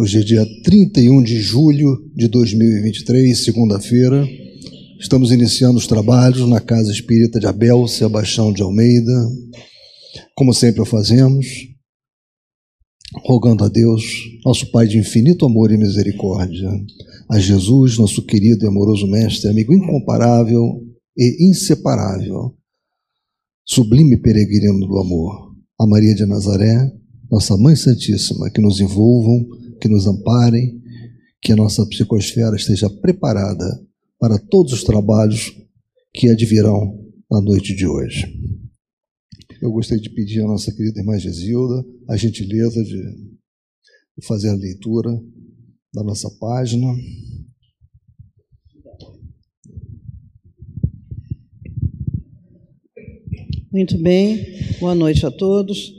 [0.00, 4.26] Hoje é dia 31 de julho de 2023, segunda-feira.
[4.98, 9.28] Estamos iniciando os trabalhos na Casa Espírita de Abel Sebastião de Almeida,
[10.34, 11.46] como sempre o fazemos,
[13.26, 14.02] rogando a Deus,
[14.42, 16.70] nosso Pai de infinito amor e misericórdia,
[17.28, 20.80] a Jesus, nosso querido e amoroso Mestre, amigo incomparável
[21.14, 22.56] e inseparável,
[23.66, 26.90] sublime peregrino do amor, a Maria de Nazaré,
[27.30, 30.80] nossa Mãe Santíssima, que nos envolvam, que nos amparem,
[31.42, 33.64] que a nossa psicosfera esteja preparada
[34.18, 35.52] para todos os trabalhos
[36.12, 38.26] que advirão na noite de hoje.
[39.62, 45.10] Eu gostaria de pedir à nossa querida irmã Gesilda a gentileza de fazer a leitura
[45.92, 46.86] da nossa página.
[53.72, 55.92] Muito bem, boa noite a todos.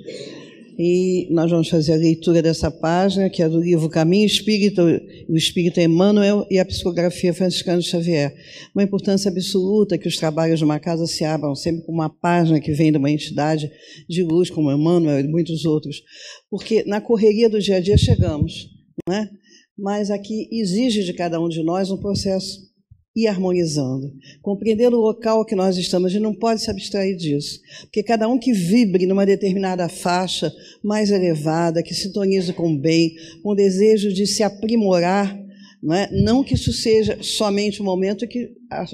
[0.84, 4.82] E nós vamos fazer a leitura dessa página, que é do livro Caminho Espírita,
[5.30, 8.34] o Espírito Emmanuel e a Psicografia Franciscana Xavier.
[8.74, 12.60] Uma importância absoluta que os trabalhos de uma casa se abram sempre com uma página
[12.60, 13.72] que vem de uma entidade
[14.10, 16.02] de luz, como Emmanuel e muitos outros.
[16.50, 18.68] Porque na correria do dia a dia chegamos,
[19.08, 19.30] não é?
[19.78, 22.71] mas aqui exige de cada um de nós um processo
[23.16, 26.08] e harmonizando, compreendendo o local que nós estamos.
[26.08, 30.54] A gente não pode se abstrair disso, porque cada um que vibre numa determinada faixa
[30.84, 35.38] mais elevada, que sintonize com o bem, com o desejo de se aprimorar,
[35.82, 36.10] não, é?
[36.12, 38.52] não que isso seja somente um momento que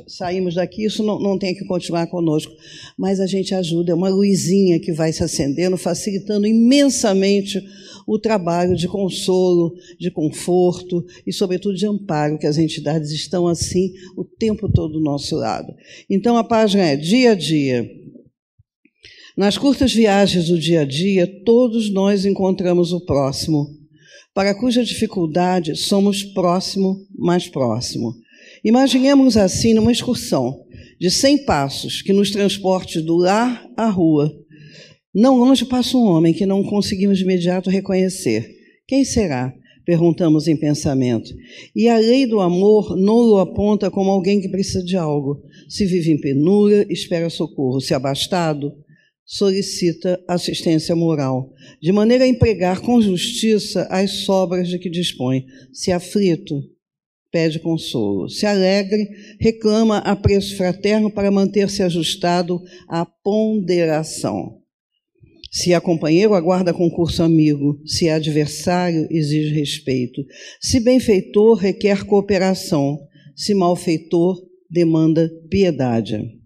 [0.08, 2.54] saímos daqui, isso não, não tem que continuar conosco,
[2.98, 7.62] mas a gente ajuda, é uma luzinha que vai se acendendo, facilitando imensamente
[8.08, 13.92] o trabalho de consolo, de conforto e, sobretudo, de amparo, que as entidades estão assim
[14.16, 15.74] o tempo todo do nosso lado.
[16.10, 17.86] Então, a página é dia a dia.
[19.36, 23.77] Nas curtas viagens do dia a dia, todos nós encontramos o próximo,
[24.38, 28.14] para cuja dificuldade somos próximo, mais próximo.
[28.64, 30.64] Imaginemos assim numa excursão
[31.00, 34.32] de 100 passos que nos transporte do lar à rua
[35.12, 38.48] não longe passa um homem que não conseguimos de imediato reconhecer.
[38.88, 39.52] Quem será?
[39.84, 41.34] Perguntamos em pensamento.
[41.76, 45.42] E a lei do amor não o aponta como alguém que precisa de algo.
[45.68, 47.82] Se vive em penúria, espera socorro.
[47.82, 48.72] Se abastado,
[49.28, 55.46] solicita assistência moral, de maneira a empregar com justiça as sobras de que dispõe.
[55.74, 56.64] Se aflito,
[57.30, 58.30] pede consolo.
[58.30, 59.06] Se alegre,
[59.38, 64.62] reclama apreço fraterno para manter-se ajustado à ponderação.
[65.52, 67.82] Se é companheiro, aguarda concurso amigo.
[67.86, 70.24] Se é adversário, exige respeito.
[70.62, 72.98] Se benfeitor, requer cooperação.
[73.36, 76.37] Se malfeitor, demanda piedade.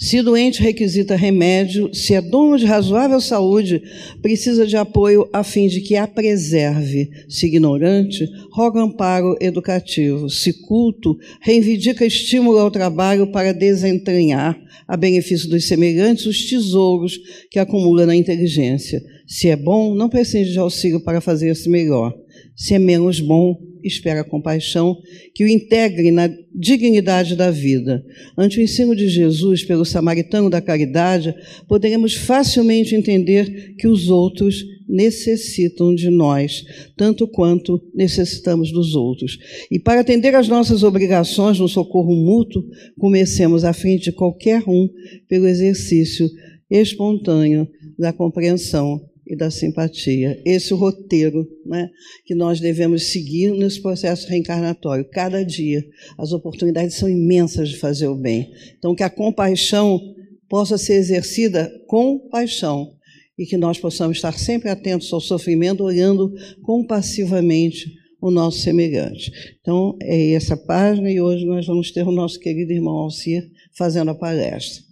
[0.00, 3.82] Se doente requisita remédio, se é dono de razoável saúde,
[4.22, 7.10] precisa de apoio a fim de que a preserve.
[7.28, 10.30] Se ignorante, roga amparo educativo.
[10.30, 17.58] Se culto, reivindica estímulo ao trabalho para desentranhar, a benefício dos semelhantes, os tesouros que
[17.58, 19.02] acumula na inteligência.
[19.26, 22.14] Se é bom, não precisa de auxílio para fazer-se melhor.
[22.56, 23.54] Se é menos bom,
[23.84, 24.96] espera compaixão
[25.34, 28.04] que o integre na dignidade da vida.
[28.36, 31.34] Ante o ensino de Jesus pelo samaritano da caridade,
[31.68, 36.64] poderemos facilmente entender que os outros necessitam de nós,
[36.96, 39.38] tanto quanto necessitamos dos outros.
[39.70, 42.64] E para atender às nossas obrigações no socorro mútuo,
[42.98, 44.88] comecemos à frente de qualquer um
[45.28, 46.28] pelo exercício
[46.68, 47.68] espontâneo
[47.98, 50.42] da compreensão e da simpatia.
[50.44, 51.88] Esse é o roteiro né,
[52.26, 55.08] que nós devemos seguir nesse processo reencarnatório.
[55.08, 55.86] Cada dia,
[56.18, 58.50] as oportunidades são imensas de fazer o bem.
[58.76, 60.00] Então, que a compaixão
[60.48, 62.92] possa ser exercida com paixão
[63.38, 67.88] e que nós possamos estar sempre atentos ao sofrimento, olhando compassivamente
[68.20, 69.30] o nosso semelhante.
[69.60, 73.48] Então, é essa página e hoje nós vamos ter o nosso querido irmão Alcir
[73.78, 74.89] fazendo a palestra.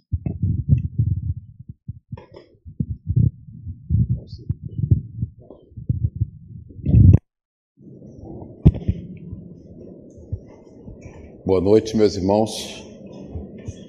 [11.49, 12.85] Boa noite, meus irmãos.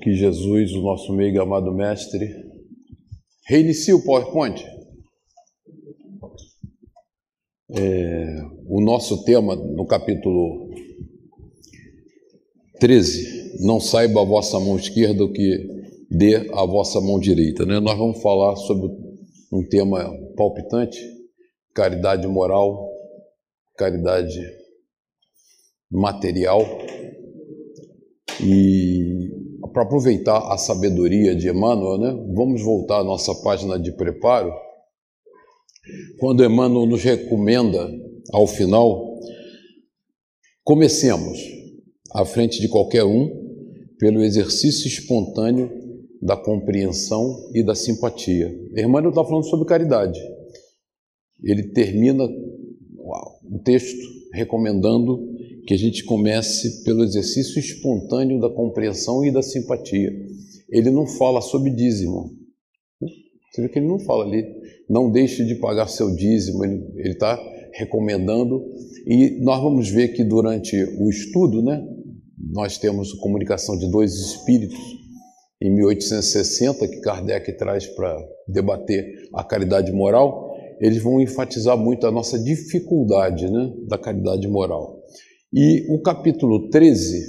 [0.02, 2.34] Que Jesus, o nosso amigo e amado Mestre,
[3.46, 4.64] reinicie o PowerPoint.
[7.76, 8.36] É,
[8.66, 10.70] o nosso tema no capítulo
[12.78, 15.68] 13, não saiba a vossa mão esquerda o que
[16.10, 17.66] dê a vossa mão direita.
[17.66, 17.78] Né?
[17.78, 18.88] Nós vamos falar sobre
[19.52, 20.98] um tema palpitante,
[21.74, 22.88] caridade moral,
[23.76, 24.40] caridade
[25.90, 26.64] material
[28.44, 29.30] e
[29.72, 34.52] para aproveitar a sabedoria de Emmanuel, né, vamos voltar à nossa página de preparo
[36.18, 37.90] quando Emmanuel nos recomenda,
[38.32, 39.18] ao final,
[40.62, 41.38] comecemos,
[42.12, 43.28] à frente de qualquer um,
[43.98, 45.70] pelo exercício espontâneo
[46.20, 48.54] da compreensão e da simpatia.
[48.76, 50.20] Emmanuel está falando sobre caridade.
[51.42, 55.29] Ele termina o texto recomendando
[55.66, 60.10] que a gente comece pelo exercício espontâneo da compreensão e da simpatia.
[60.70, 62.30] Ele não fala sobre dízimo.
[63.00, 63.08] Né?
[63.50, 64.44] Você vê que ele não fala ali,
[64.88, 67.38] não deixe de pagar seu dízimo, ele está
[67.74, 68.64] recomendando.
[69.06, 71.82] E nós vamos ver que durante o estudo, né,
[72.52, 74.78] nós temos comunicação de dois espíritos
[75.62, 78.16] em 1860, que Kardec traz para
[78.48, 79.04] debater
[79.34, 84.98] a caridade moral, eles vão enfatizar muito a nossa dificuldade né, da caridade moral.
[85.52, 87.26] E o capítulo 13,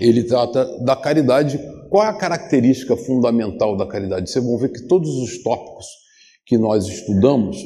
[0.00, 1.60] ele trata da caridade.
[1.88, 4.28] Qual é a característica fundamental da caridade?
[4.28, 5.86] Vocês vão ver que todos os tópicos
[6.44, 7.56] que nós estudamos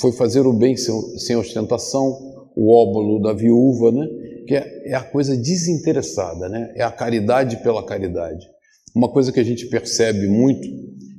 [0.00, 2.16] foi fazer o bem sem, ostentação,
[2.56, 4.06] o óbolo da viúva, né?
[4.46, 6.72] que é, é a coisa desinteressada, né?
[6.76, 8.46] é a caridade pela caridade.
[8.94, 10.68] Uma coisa que a gente percebe muito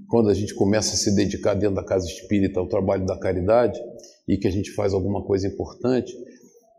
[0.08, 3.78] quando a gente começa a se dedicar dentro da casa espírita ao trabalho da caridade
[4.28, 6.14] e que a gente faz alguma coisa importante,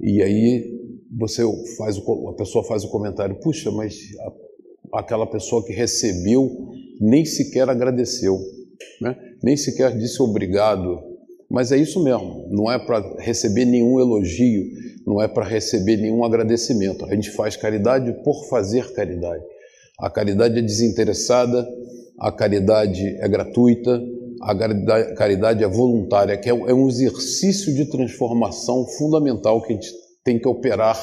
[0.04, 0.80] e aí
[1.16, 1.42] você
[1.78, 3.98] faz o, a pessoa faz o comentário, puxa, mas
[4.92, 6.50] a, aquela pessoa que recebeu
[7.00, 8.38] nem sequer agradeceu,
[9.00, 9.16] né?
[9.42, 11.14] nem sequer disse obrigado.
[11.50, 14.64] Mas é isso mesmo, não é para receber nenhum elogio,
[15.06, 17.06] não é para receber nenhum agradecimento.
[17.06, 19.42] A gente faz caridade por fazer caridade.
[19.98, 21.66] A caridade é desinteressada,
[22.18, 24.02] a caridade é gratuita,
[24.44, 29.90] a caridade é voluntária, que é, é um exercício de transformação fundamental que a gente
[30.22, 30.98] tem que operar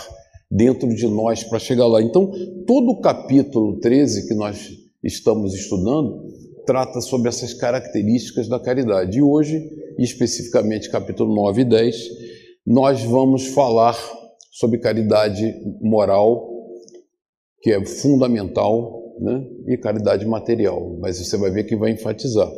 [0.49, 2.01] dentro de nós para chegar lá.
[2.01, 2.31] Então,
[2.67, 4.69] todo o capítulo 13 que nós
[5.03, 6.23] estamos estudando
[6.65, 9.17] trata sobre essas características da caridade.
[9.17, 9.67] E hoje,
[9.97, 11.95] especificamente capítulo 9 e 10,
[12.65, 13.97] nós vamos falar
[14.51, 16.47] sobre caridade moral,
[17.61, 19.43] que é fundamental, né?
[19.67, 20.97] e caridade material.
[20.99, 22.49] Mas você vai ver que vai enfatizar.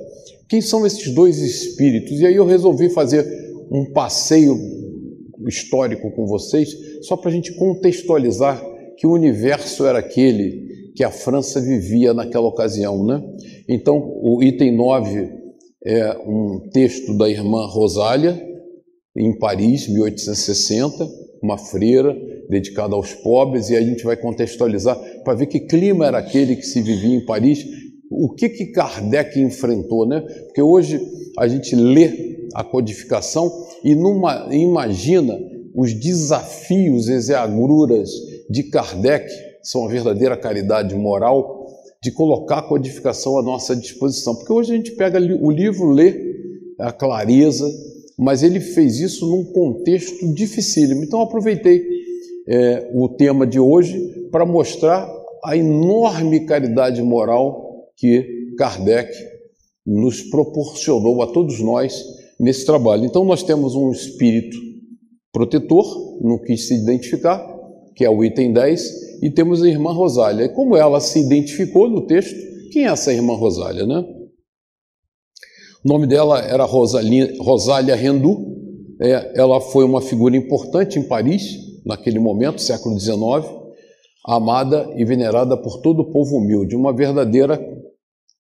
[0.48, 2.19] Quem são esses dois espíritos?
[2.19, 3.25] E aí eu resolvi fazer
[3.72, 4.57] um passeio
[5.48, 6.69] histórico com vocês,
[7.01, 8.63] só para a gente contextualizar
[8.98, 10.63] que o universo era aquele
[10.95, 13.04] que a França vivia naquela ocasião.
[13.06, 13.22] Né?
[13.68, 15.31] Então, o item 9
[15.86, 18.39] é um texto da irmã Rosália,
[19.16, 21.07] em Paris, 1860,
[21.42, 22.16] uma freira
[22.50, 26.66] dedicada aos pobres, e a gente vai contextualizar para ver que clima era aquele que
[26.66, 27.66] se vivia em Paris,
[28.09, 30.21] o que, que Kardec enfrentou, né?
[30.45, 31.00] Porque hoje
[31.38, 33.51] a gente lê a codificação
[33.83, 35.39] e numa, imagina
[35.75, 38.11] os desafios, agruras
[38.50, 39.27] de Kardec,
[39.63, 41.65] são a verdadeira caridade moral,
[42.01, 44.35] de colocar a codificação à nossa disposição.
[44.35, 46.33] Porque hoje a gente pega o livro, lê
[46.77, 47.65] a clareza,
[48.17, 51.03] mas ele fez isso num contexto dificílimo.
[51.03, 51.81] Então aproveitei
[52.47, 55.09] é, o tema de hoje para mostrar
[55.45, 57.62] a enorme caridade moral
[57.98, 59.12] que Kardec
[59.86, 62.04] nos proporcionou a todos nós
[62.40, 63.06] nesse trabalho.
[63.06, 64.57] Então nós temos um espírito
[65.31, 67.44] protetor, não quis se identificar,
[67.95, 70.50] que é o item 10, e temos a irmã Rosália.
[70.50, 72.36] Como ela se identificou no texto,
[72.72, 74.04] quem é essa irmã Rosália, né?
[75.84, 78.54] O nome dela era Rosália Rendu.
[79.01, 81.44] É, ela foi uma figura importante em Paris,
[81.86, 83.17] naquele momento, século XIX,
[84.25, 87.60] amada e venerada por todo o povo humilde, uma verdadeira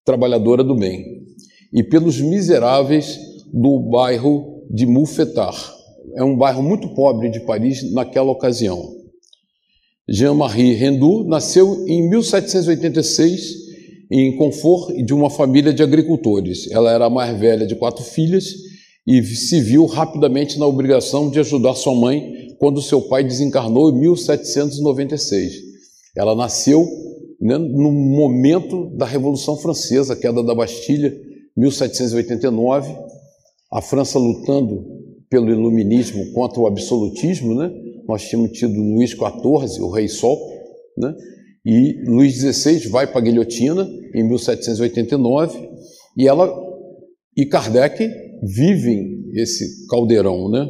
[0.05, 1.23] trabalhadora do bem.
[1.71, 3.19] E pelos miseráveis
[3.53, 5.53] do bairro de Moufetar.
[6.15, 9.03] É um bairro muito pobre de Paris naquela ocasião.
[10.07, 13.63] Jean-Marie Rendu nasceu em 1786
[14.11, 16.69] em Confort de uma família de agricultores.
[16.69, 18.53] Ela era a mais velha de quatro filhas
[19.07, 23.99] e se viu rapidamente na obrigação de ajudar sua mãe quando seu pai desencarnou em
[23.99, 25.53] 1796.
[26.15, 26.87] Ela nasceu
[27.43, 31.13] no momento da Revolução Francesa, a queda da Bastilha,
[31.57, 32.95] 1789,
[33.71, 34.85] a França lutando
[35.29, 37.69] pelo iluminismo contra o absolutismo, né?
[38.07, 40.39] Nós tínhamos tido Luís XIV, o Rei Sol,
[40.97, 41.13] né?
[41.65, 45.69] E Luís XVI vai para a guilhotina em 1789
[46.17, 46.53] e ela
[47.35, 48.09] e Kardec
[48.43, 50.65] vivem esse caldeirão, né?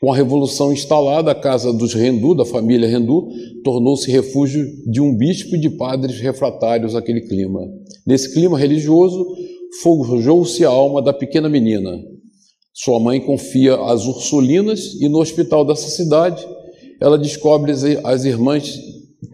[0.00, 3.28] Com a revolução instalada, a casa dos Rendu, da família Rendu,
[3.64, 7.60] tornou-se refúgio de um bispo e de padres refratários àquele clima.
[8.06, 9.26] Nesse clima religioso,
[9.82, 11.98] forjou-se a alma da pequena menina.
[12.74, 16.46] Sua mãe confia às Ursulinas e no hospital dessa cidade
[17.00, 18.78] ela descobre as irmãs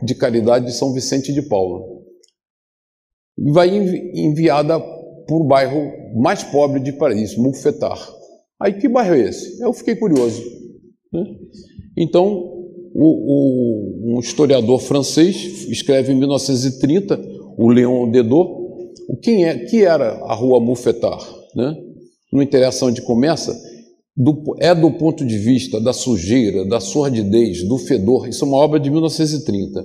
[0.03, 1.81] de caridade de São Vicente de Paula.
[3.37, 3.69] Vai
[4.15, 7.99] enviada para o bairro mais pobre de Paris, Moufetar.
[8.63, 9.61] Aí que bairro é esse?
[9.61, 10.41] Eu fiquei curioso.
[11.13, 11.25] Né?
[11.97, 12.29] Então,
[12.95, 17.21] o, o, um historiador francês escreve em 1930,
[17.59, 18.51] o Léon Dedot,
[19.09, 21.19] o quem é que era a rua Moufetar,
[21.57, 21.77] né?
[22.33, 23.53] Não interessa onde começa,
[24.17, 28.29] do, é do ponto de vista da sujeira, da sordidez, do fedor.
[28.29, 29.85] Isso é uma obra de 1930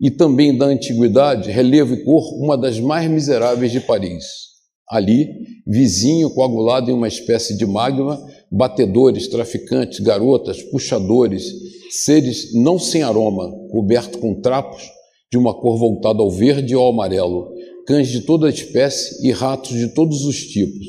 [0.00, 4.49] e também da antiguidade, relevo e cor, uma das mais miseráveis de Paris.
[4.90, 5.28] Ali,
[5.64, 8.20] vizinho coagulado em uma espécie de magma,
[8.50, 11.44] batedores, traficantes, garotas, puxadores,
[11.90, 14.82] seres não sem aroma, coberto com trapos
[15.30, 17.52] de uma cor voltada ao verde ou ao amarelo,
[17.86, 20.86] cães de toda espécie e ratos de todos os tipos.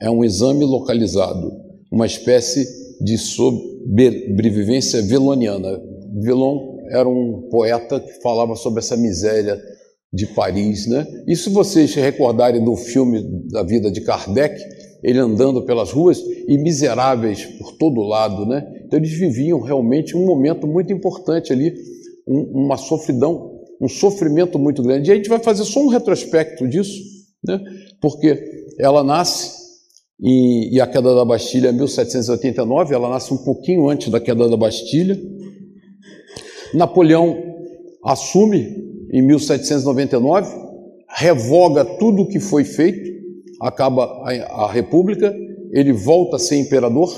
[0.00, 1.52] É um exame localizado,
[1.90, 2.66] uma espécie
[3.00, 5.80] de sobrevivência veloniana.
[6.20, 9.56] Velon era um poeta que falava sobre essa miséria
[10.16, 11.06] de Paris, né?
[11.34, 14.58] Se vocês recordarem do filme da vida de Kardec,
[15.04, 16.18] ele andando pelas ruas
[16.48, 18.66] e miseráveis por todo lado, né?
[18.86, 21.74] Então eles viviam realmente um momento muito importante ali,
[22.26, 25.10] um, uma sofridão, um sofrimento muito grande.
[25.10, 26.98] E a gente vai fazer só um retrospecto disso,
[27.44, 27.60] né?
[28.00, 28.42] Porque
[28.80, 29.66] ela nasce
[30.18, 34.48] e, e a queda da Bastilha é 1789, ela nasce um pouquinho antes da queda
[34.48, 35.20] da Bastilha.
[36.72, 37.36] Napoleão
[38.02, 40.48] assume em 1799,
[41.16, 43.10] revoga tudo o que foi feito,
[43.60, 45.34] acaba a, a República,
[45.72, 47.10] ele volta a ser imperador,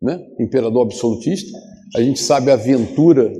[0.00, 0.20] né?
[0.40, 1.56] imperador absolutista.
[1.96, 3.32] A gente sabe a aventura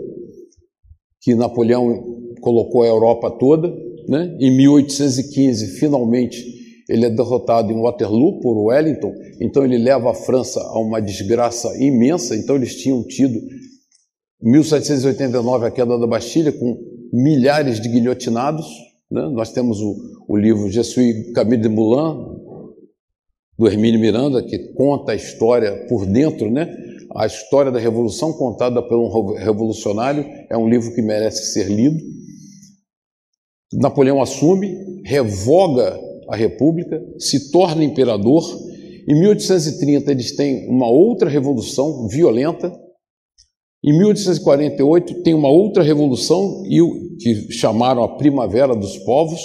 [1.21, 3.69] que Napoleão colocou a Europa toda.
[4.09, 4.37] Né?
[4.41, 6.43] Em 1815, finalmente,
[6.89, 11.69] ele é derrotado em Waterloo por Wellington, então ele leva a França a uma desgraça
[11.79, 12.35] imensa.
[12.35, 13.39] Então, eles tinham tido
[14.41, 18.67] 1789, a queda da Bastilha, com milhares de guilhotinados.
[19.11, 19.23] Né?
[19.31, 19.97] Nós temos o,
[20.29, 22.39] o livro Je suis Camille de Moulin,
[23.59, 26.73] do Hermínio Miranda, que conta a história por dentro, né?
[27.15, 31.99] A história da Revolução contada por um revolucionário é um livro que merece ser lido.
[33.73, 35.99] Napoleão assume, revoga
[36.29, 38.45] a República, se torna imperador.
[39.09, 42.73] Em 1830 eles têm uma outra revolução violenta,
[43.85, 46.63] em 1848 tem uma outra revolução
[47.21, 49.41] que chamaram a Primavera dos Povos.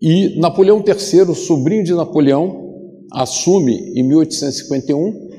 [0.00, 2.72] E Napoleão III, sobrinho de Napoleão,
[3.12, 5.30] assume em 1851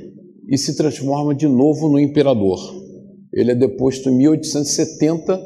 [0.50, 2.60] e se transforma de novo no imperador.
[3.32, 5.40] Ele é deposto em 1870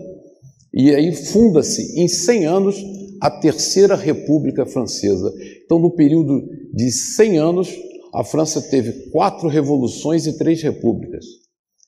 [0.74, 2.84] e aí funda-se em 100 anos
[3.22, 5.34] a Terceira República Francesa.
[5.66, 7.70] Então, no período de 100 anos,
[8.14, 11.26] a França teve quatro revoluções e três repúblicas.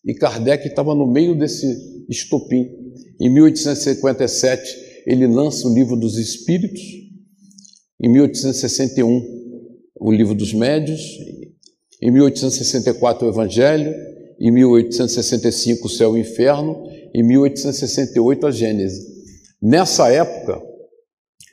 [0.03, 1.67] E Kardec estava no meio desse
[2.09, 2.69] estopim.
[3.19, 6.81] Em 1857, ele lança o Livro dos Espíritos.
[8.01, 9.21] Em 1861,
[9.99, 11.01] o Livro dos Médios.
[12.01, 13.93] Em 1864, o Evangelho.
[14.39, 16.87] Em 1865, o Céu e o Inferno.
[17.13, 19.05] Em 1868, a Gênese.
[19.61, 20.61] Nessa época,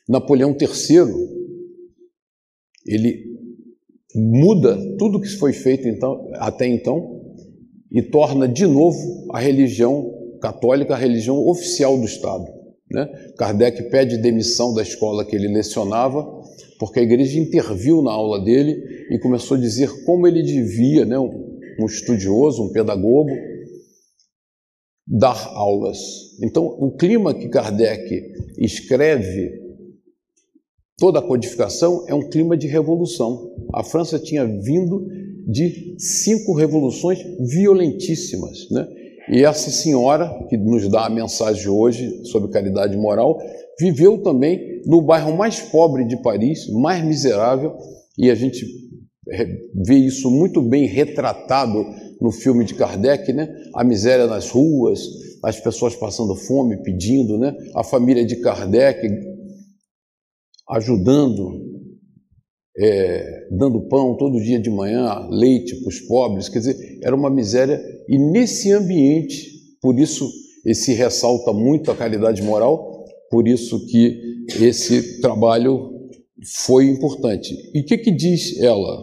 [0.09, 1.12] Napoleão III,
[2.87, 3.25] ele
[4.15, 7.15] muda tudo que foi feito então, até então
[7.93, 12.45] e torna de novo a religião católica a religião oficial do Estado.
[12.90, 13.07] Né?
[13.37, 16.25] Kardec pede demissão da escola que ele lecionava,
[16.78, 18.76] porque a igreja interviu na aula dele
[19.11, 23.31] e começou a dizer como ele devia, né, um estudioso, um pedagogo,
[25.07, 25.99] dar aulas.
[26.43, 29.52] Então, o clima que Kardec escreve
[30.99, 33.52] toda a codificação é um clima de revolução.
[33.73, 35.07] A França tinha vindo
[35.47, 38.69] de cinco revoluções violentíssimas.
[38.71, 38.87] Né?
[39.31, 43.38] E essa senhora, que nos dá a mensagem hoje sobre caridade moral,
[43.79, 47.76] viveu também no bairro mais pobre de Paris, mais miserável,
[48.19, 48.65] e a gente
[49.87, 51.85] vê isso muito bem retratado
[52.21, 53.49] no filme de Kardec, né?
[53.75, 55.00] A miséria nas ruas,
[55.43, 57.55] as pessoas passando fome, pedindo, né?
[57.75, 59.07] A família de Kardec
[60.69, 61.75] ajudando
[62.78, 67.30] é, dando pão todo dia de manhã, leite para os pobres, quer dizer, era uma
[67.30, 67.80] miséria.
[68.09, 70.30] E nesse ambiente, por isso
[70.64, 75.92] esse ressalta muito a caridade moral, por isso que esse trabalho
[76.64, 77.54] foi importante.
[77.73, 79.00] E o que, que diz ela?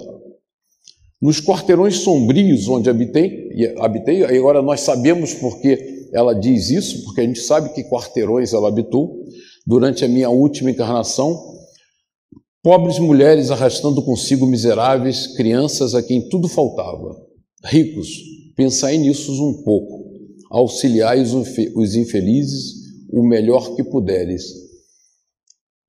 [1.21, 3.49] Nos quarteirões sombrios onde habitei,
[3.79, 8.67] habitei, agora nós sabemos porque ela diz isso, porque a gente sabe que quarteirões ela
[8.67, 9.23] habitou.
[9.65, 11.52] Durante a minha última encarnação,
[12.63, 17.13] Pobres mulheres arrastando consigo miseráveis crianças a quem tudo faltava.
[17.65, 18.07] Ricos,
[18.55, 20.09] pensai nisso um pouco.
[20.49, 24.45] Auxiliai os infelizes o melhor que puderes.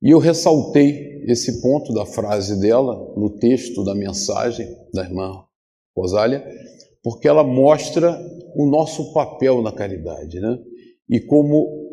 [0.02, 5.44] E eu ressaltei esse ponto da frase dela no texto da mensagem da irmã
[5.96, 6.44] Rosália,
[7.04, 8.20] porque ela mostra
[8.56, 10.58] o nosso papel na caridade, né?
[11.08, 11.84] E como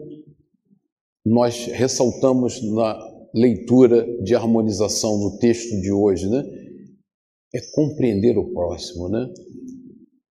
[1.23, 6.43] nós ressaltamos na leitura de harmonização no texto de hoje, né?
[7.53, 9.27] É compreender o próximo, né?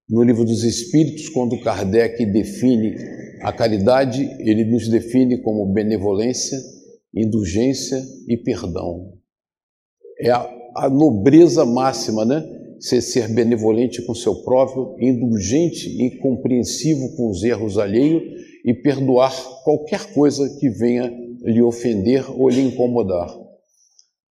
[0.09, 2.97] No livro dos Espíritos, quando Kardec define
[3.43, 6.59] a caridade, ele nos define como benevolência,
[7.15, 9.13] indulgência e perdão.
[10.21, 12.45] É a, a nobreza máxima, né?
[12.81, 18.23] Ser, ser benevolente com seu próprio, indulgente e compreensivo com os erros alheios
[18.65, 19.33] e perdoar
[19.65, 23.29] qualquer coisa que venha lhe ofender ou lhe incomodar.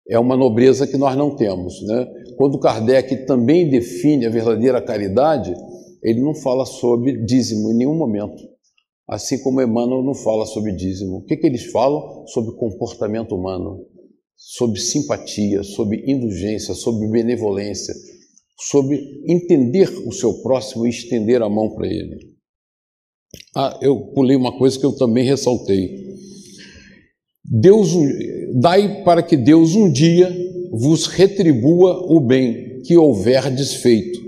[0.08, 1.82] É uma nobreza que nós não temos.
[1.82, 2.06] Né?
[2.36, 5.54] Quando Kardec também define a verdadeira caridade,
[6.02, 8.42] ele não fala sobre dízimo em nenhum momento.
[9.06, 11.18] Assim como Emmanuel não fala sobre dízimo.
[11.18, 12.26] O que, que eles falam?
[12.26, 13.86] Sobre comportamento humano,
[14.36, 17.94] sobre simpatia, sobre indulgência, sobre benevolência,
[18.60, 22.36] sobre entender o seu próximo e estender a mão para ele.
[23.54, 26.07] Ah, eu pulei uma coisa que eu também ressaltei.
[27.50, 27.90] Deus
[28.60, 30.34] dai para que Deus um dia
[30.70, 34.20] vos retribua o bem que houver desfeito,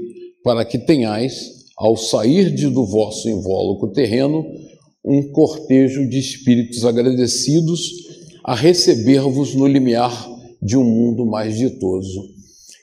[0.43, 4.45] para que tenhais, ao sair de do vosso invólucro terreno,
[5.05, 7.91] um cortejo de espíritos agradecidos
[8.45, 10.29] a receber-vos no limiar
[10.63, 12.23] de um mundo mais ditoso.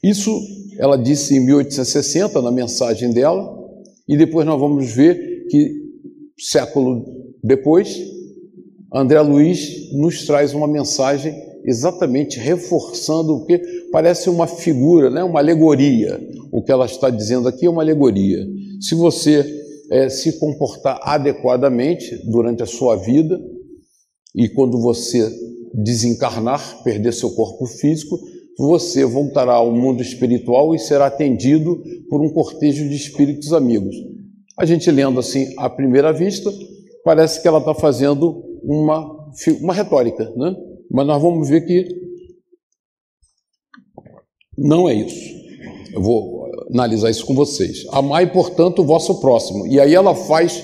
[0.04, 0.32] Isso
[0.80, 3.56] ela disse em 1860 na mensagem dela,
[4.08, 5.72] e depois nós vamos ver que
[6.38, 7.04] século
[7.44, 8.17] depois
[8.94, 13.58] André Luiz nos traz uma mensagem exatamente reforçando o que
[13.92, 15.24] parece uma figura, né?
[15.24, 16.20] uma alegoria.
[16.52, 18.48] O que ela está dizendo aqui é uma alegoria.
[18.80, 19.46] Se você
[19.92, 23.40] é, se comportar adequadamente durante a sua vida
[24.34, 25.30] e quando você
[25.74, 28.18] desencarnar, perder seu corpo físico,
[28.58, 33.96] você voltará ao mundo espiritual e será atendido por um cortejo de espíritos amigos.
[34.58, 36.52] A gente lendo assim à primeira vista,
[37.04, 39.30] parece que ela está fazendo uma,
[39.62, 40.54] uma retórica, né?
[40.92, 41.88] mas nós vamos ver que
[44.58, 45.38] não é isso.
[45.94, 47.86] Eu vou analisar isso com vocês.
[47.92, 49.66] Amai, portanto, o vosso próximo.
[49.68, 50.64] E aí ela faz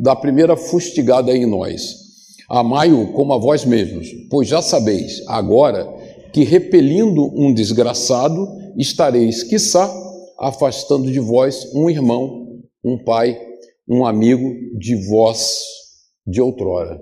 [0.00, 2.04] da primeira fustigada em nós.
[2.48, 5.86] Amai-o como a vós mesmos, pois já sabeis agora
[6.32, 9.92] que repelindo um desgraçado, estareis, quiçá,
[10.38, 13.40] afastando de vós um irmão, um pai,
[13.88, 15.62] um amigo de vós
[16.26, 17.00] de outrora.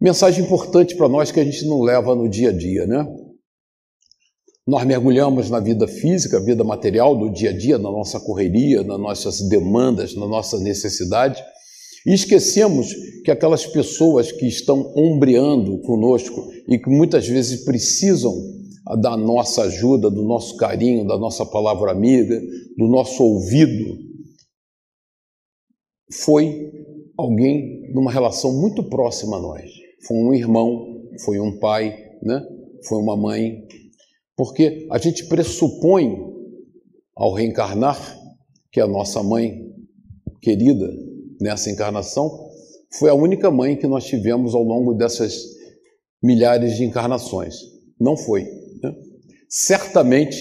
[0.00, 3.06] Mensagem importante para nós que a gente não leva no dia a dia, né?
[4.66, 9.00] Nós mergulhamos na vida física, vida material do dia a dia, na nossa correria, nas
[9.00, 11.42] nossas demandas, na nossa necessidade,
[12.06, 18.34] e esquecemos que aquelas pessoas que estão ombreando conosco e que muitas vezes precisam
[19.00, 22.40] da nossa ajuda, do nosso carinho, da nossa palavra amiga,
[22.76, 23.98] do nosso ouvido,
[26.10, 26.77] foi
[27.18, 29.68] alguém numa relação muito próxima a nós.
[30.06, 32.40] Foi um irmão, foi um pai, né?
[32.86, 33.64] foi uma mãe.
[34.36, 36.16] Porque a gente pressupõe,
[37.16, 37.98] ao reencarnar,
[38.70, 39.66] que a nossa mãe
[40.40, 40.88] querida
[41.40, 42.30] nessa encarnação
[42.96, 45.36] foi a única mãe que nós tivemos ao longo dessas
[46.22, 47.56] milhares de encarnações.
[48.00, 48.44] Não foi.
[48.80, 48.94] Né?
[49.48, 50.36] Certamente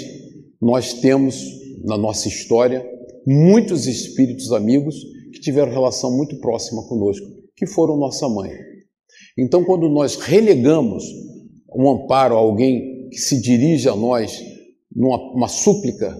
[0.61, 1.43] nós temos
[1.83, 2.85] na nossa história
[3.25, 4.95] muitos espíritos amigos
[5.37, 8.51] que tiveram relação muito próxima conosco, que foram nossa mãe.
[9.37, 11.03] Então, quando nós relegamos
[11.75, 14.43] um amparo a alguém que se dirige a nós
[14.93, 16.17] numa súplica,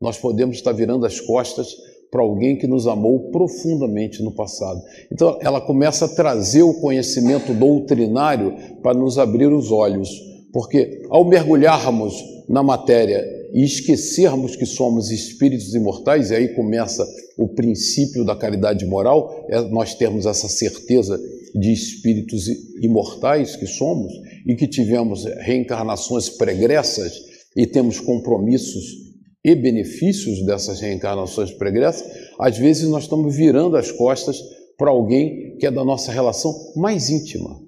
[0.00, 1.68] nós podemos estar virando as costas
[2.10, 4.82] para alguém que nos amou profundamente no passado.
[5.10, 10.10] Então, ela começa a trazer o conhecimento doutrinário para nos abrir os olhos,
[10.52, 12.12] porque ao mergulharmos
[12.48, 18.86] na matéria e esquecermos que somos espíritos imortais, e aí começa o princípio da caridade
[18.86, 21.20] moral, é nós termos essa certeza
[21.54, 22.46] de espíritos
[22.80, 24.12] imortais que somos
[24.46, 27.12] e que tivemos reencarnações pregressas
[27.54, 29.02] e temos compromissos
[29.44, 32.06] e benefícios dessas reencarnações pregressas,
[32.38, 34.40] às vezes nós estamos virando as costas
[34.78, 37.60] para alguém que é da nossa relação mais íntima,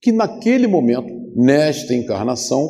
[0.00, 2.68] que naquele momento, nesta encarnação,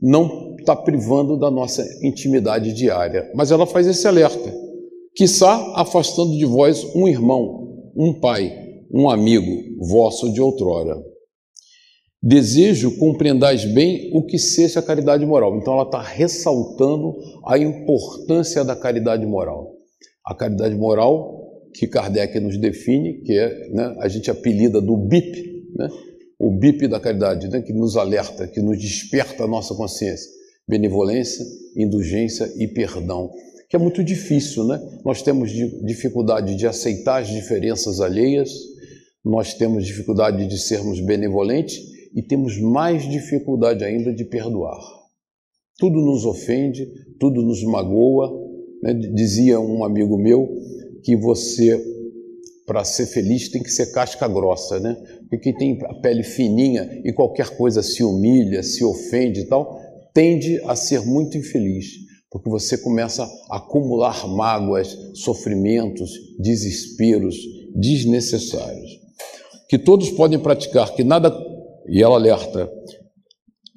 [0.00, 3.30] não está privando da nossa intimidade diária.
[3.34, 4.52] Mas ela faz esse alerta:
[5.14, 8.52] quiçá afastando de vós um irmão, um pai,
[8.92, 9.52] um amigo
[9.88, 10.96] vosso de outrora.
[12.22, 15.58] Desejo compreendais bem o que seja a caridade moral.
[15.58, 17.12] Então, ela está ressaltando
[17.46, 19.74] a importância da caridade moral.
[20.24, 25.66] A caridade moral que Kardec nos define, que é, né, a gente apelida do BIP,
[25.76, 25.88] né,
[26.38, 30.30] o BIP da caridade, né, que nos alerta, que nos desperta a nossa consciência.
[30.68, 31.44] Benevolência,
[31.76, 33.30] indulgência e perdão.
[33.68, 34.80] Que é muito difícil, né?
[35.04, 38.50] Nós temos dificuldade de aceitar as diferenças alheias,
[39.24, 41.80] nós temos dificuldade de sermos benevolentes
[42.14, 44.78] e temos mais dificuldade ainda de perdoar.
[45.78, 46.86] Tudo nos ofende,
[47.18, 48.30] tudo nos magoa.
[48.82, 48.94] Né?
[48.94, 50.48] Dizia um amigo meu
[51.02, 51.82] que você,
[52.66, 54.94] para ser feliz, tem que ser casca grossa, né?
[55.22, 59.80] Porque quem tem a pele fininha e qualquer coisa se humilha, se ofende e tal,
[60.14, 61.86] tende a ser muito infeliz,
[62.30, 67.36] porque você começa a acumular mágoas, sofrimentos, desesperos
[67.74, 69.04] desnecessários
[69.68, 71.36] que todos podem praticar, que nada,
[71.88, 72.70] e ela alerta,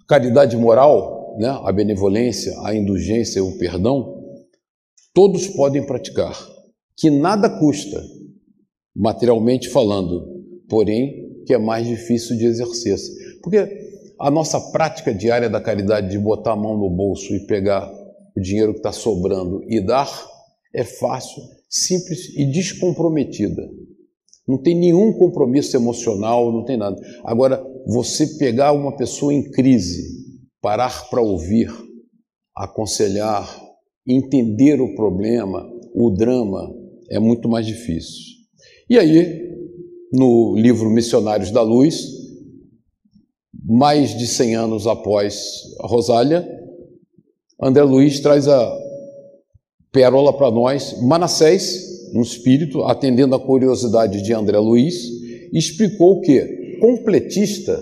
[0.08, 4.24] caridade moral, né, a benevolência, a indulgência, o perdão,
[5.14, 6.38] todos podem praticar,
[6.96, 8.00] que nada custa,
[8.96, 10.24] materialmente falando,
[10.70, 13.40] porém que é mais difícil de exercer-se.
[13.42, 13.87] Porque
[14.20, 17.92] a nossa prática diária da caridade de botar a mão no bolso e pegar
[18.36, 20.10] o dinheiro que está sobrando e dar
[20.74, 23.68] é fácil, simples e descomprometida.
[24.48, 26.96] Não tem nenhum compromisso emocional, não tem nada.
[27.24, 30.04] Agora, você pegar uma pessoa em crise,
[30.62, 31.70] parar para ouvir,
[32.56, 33.62] aconselhar,
[34.08, 36.74] entender o problema, o drama,
[37.10, 38.38] é muito mais difícil.
[38.90, 39.48] E aí,
[40.14, 42.17] no livro Missionários da Luz,
[43.68, 45.36] mais de 100 anos após
[45.82, 46.48] Rosália,
[47.62, 48.78] André Luiz traz a
[49.92, 54.96] pérola para nós, Manassés, um espírito, atendendo à curiosidade de André Luiz,
[55.52, 57.78] explicou que completista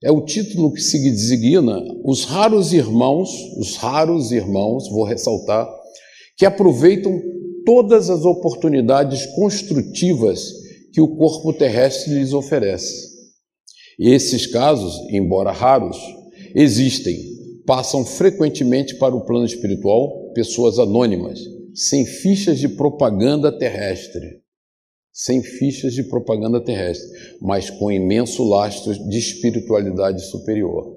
[0.00, 5.68] é o título que se designa os raros irmãos, os raros irmãos, vou ressaltar,
[6.36, 7.20] que aproveitam
[7.64, 10.40] todas as oportunidades construtivas
[10.92, 13.07] que o corpo terrestre lhes oferece.
[13.98, 15.98] Esses casos, embora raros,
[16.54, 17.18] existem,
[17.66, 21.40] passam frequentemente para o plano espiritual pessoas anônimas
[21.78, 24.40] sem fichas de propaganda terrestre,
[25.12, 27.08] sem fichas de propaganda terrestre,
[27.40, 30.96] mas com imenso lastro de espiritualidade superior.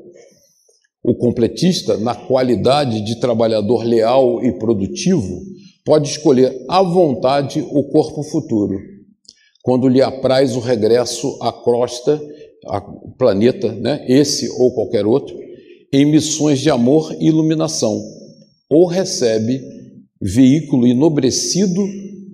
[1.04, 5.42] O completista, na qualidade de trabalhador leal e produtivo,
[5.86, 8.76] pode escolher à vontade o corpo futuro,
[9.62, 12.20] quando lhe apraz o regresso à crosta,
[12.66, 15.36] ao planeta, né, esse ou qualquer outro,
[15.92, 18.02] em missões de amor e iluminação,
[18.70, 19.62] ou recebe
[20.22, 21.82] veículo enobrecido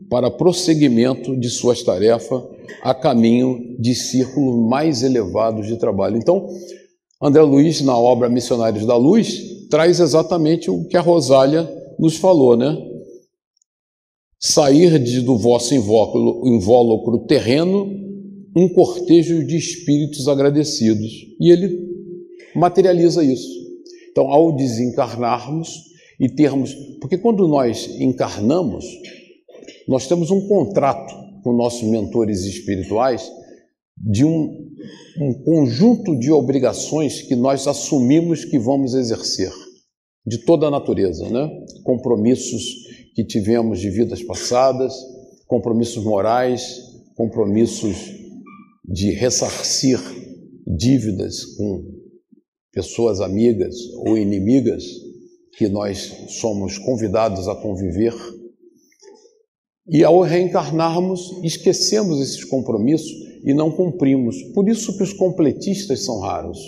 [0.09, 2.43] para prosseguimento de suas tarefas
[2.81, 6.17] a caminho de círculos mais elevados de trabalho.
[6.17, 6.47] Então,
[7.21, 12.55] André Luiz, na obra Missionários da Luz, traz exatamente o que a Rosália nos falou,
[12.55, 12.77] né?
[14.39, 18.06] Sair de, do vosso invólucro, invólucro terreno
[18.57, 21.11] um cortejo de espíritos agradecidos.
[21.39, 21.79] E ele
[22.55, 23.49] materializa isso.
[24.09, 25.87] Então, ao desencarnarmos,
[26.19, 26.73] e termos.
[26.99, 28.85] Porque quando nós encarnamos,
[29.87, 33.31] nós temos um contrato com nossos mentores espirituais
[33.95, 34.67] de um,
[35.19, 39.51] um conjunto de obrigações que nós assumimos que vamos exercer,
[40.25, 41.49] de toda a natureza, né?
[41.83, 42.63] Compromissos
[43.15, 44.93] que tivemos de vidas passadas,
[45.47, 46.83] compromissos morais,
[47.15, 47.95] compromissos
[48.87, 49.99] de ressarcir
[50.65, 51.83] dívidas com
[52.71, 54.83] pessoas amigas ou inimigas,
[55.57, 58.13] que nós somos convidados a conviver.
[59.89, 63.11] E ao reencarnarmos, esquecemos esses compromissos
[63.43, 64.35] e não cumprimos.
[64.53, 66.59] Por isso que os completistas são raros.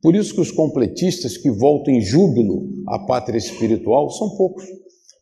[0.00, 4.64] Por isso que os completistas que voltam em júbilo à pátria espiritual são poucos.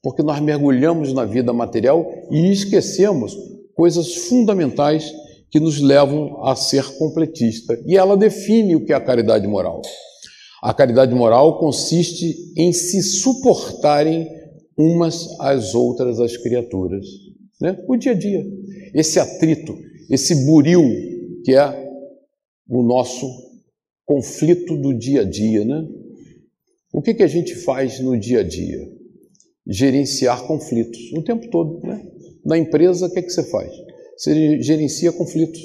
[0.02, 3.34] Porque nós mergulhamos na vida material e esquecemos
[3.74, 5.12] coisas fundamentais
[5.52, 7.78] que nos levam a ser completista.
[7.86, 9.82] E ela define o que é a caridade moral.
[10.62, 14.26] A caridade moral consiste em se suportarem
[14.78, 17.06] umas às outras as criaturas.
[17.60, 17.78] Né?
[17.86, 18.42] O dia a dia.
[18.94, 19.76] Esse atrito,
[20.08, 20.82] esse buril
[21.44, 21.92] que é
[22.66, 23.28] o nosso
[24.06, 25.66] conflito do dia a dia.
[25.66, 25.86] Né?
[26.94, 28.90] O que, que a gente faz no dia a dia?
[29.66, 31.86] Gerenciar conflitos o tempo todo.
[31.86, 32.10] Né?
[32.42, 33.70] Na empresa, o que, que você faz?
[34.22, 35.60] Você gerencia conflitos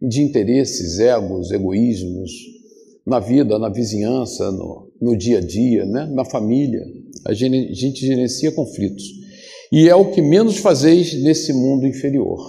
[0.00, 2.30] de interesses, egos, egoísmos,
[3.06, 6.06] na vida, na vizinhança, no, no dia a dia, né?
[6.06, 6.82] na família.
[7.26, 9.04] A gente, a gente gerencia conflitos.
[9.70, 12.40] E é o que menos fazeis nesse mundo inferior,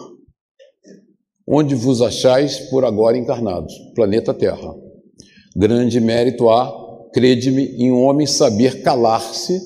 [1.46, 4.74] onde vos achais por agora encarnados, planeta Terra.
[5.54, 9.60] Grande mérito há, crede-me, em um homem saber calar-se,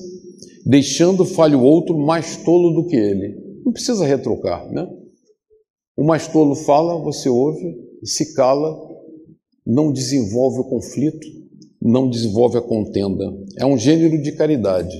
[0.66, 3.36] deixando falho outro mais tolo do que ele.
[3.64, 4.84] Não precisa retrucar, né?
[5.96, 8.86] O mais tolo fala, você ouve, se cala
[9.66, 11.26] não desenvolve o conflito,
[11.82, 13.24] não desenvolve a contenda.
[13.58, 14.96] É um gênero de caridade.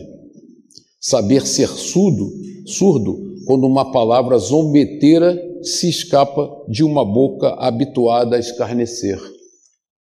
[1.01, 2.29] Saber ser surdo,
[2.67, 9.21] surdo quando uma palavra zombeteira se escapa de uma boca habituada a escarnecer.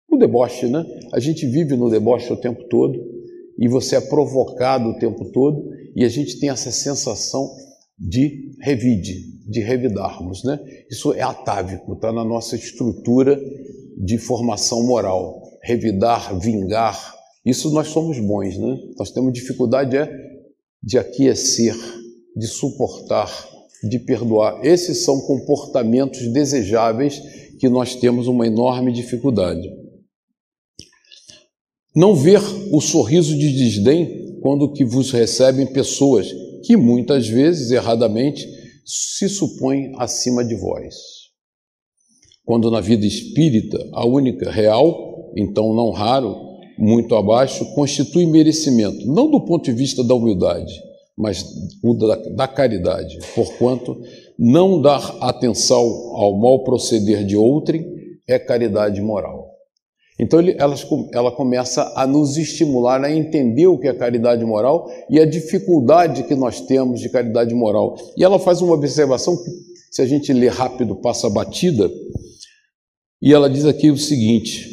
[0.08, 0.84] O deboche, né?
[1.12, 2.96] A gente vive no deboche o tempo todo
[3.58, 7.50] e você é provocado o tempo todo e a gente tem essa sensação
[7.98, 9.14] de revide,
[9.48, 10.58] de revidarmos, né?
[10.90, 13.40] Isso é atávico, está na nossa estrutura
[13.96, 15.42] de formação moral.
[15.62, 18.78] Revidar, vingar, isso nós somos bons, né?
[18.98, 20.10] Nós temos dificuldade é
[20.82, 21.74] de aquecer,
[22.34, 23.30] de suportar,
[23.82, 24.64] de perdoar.
[24.64, 27.20] Esses são comportamentos desejáveis
[27.58, 29.70] que nós temos uma enorme dificuldade.
[31.94, 32.40] Não ver
[32.72, 36.28] o sorriso de desdém quando que vos recebem pessoas
[36.64, 38.46] que muitas vezes, erradamente,
[38.84, 40.94] se supõem acima de vós.
[42.44, 46.36] Quando na vida espírita, a única real, então não raro,
[46.78, 50.72] muito abaixo, constitui merecimento, não do ponto de vista da humildade,
[51.16, 51.44] mas
[51.98, 53.96] da, da caridade, porquanto
[54.38, 55.82] não dar atenção
[56.14, 57.86] ao mal proceder de outrem
[58.26, 59.43] é caridade moral.
[60.18, 60.56] Então ele,
[61.12, 66.22] ela, começa a nos estimular a entender o que é caridade moral e a dificuldade
[66.22, 67.96] que nós temos de caridade moral.
[68.16, 69.50] E ela faz uma observação que,
[69.90, 71.90] se a gente ler rápido, passa batida,
[73.20, 74.70] e ela diz aqui o seguinte: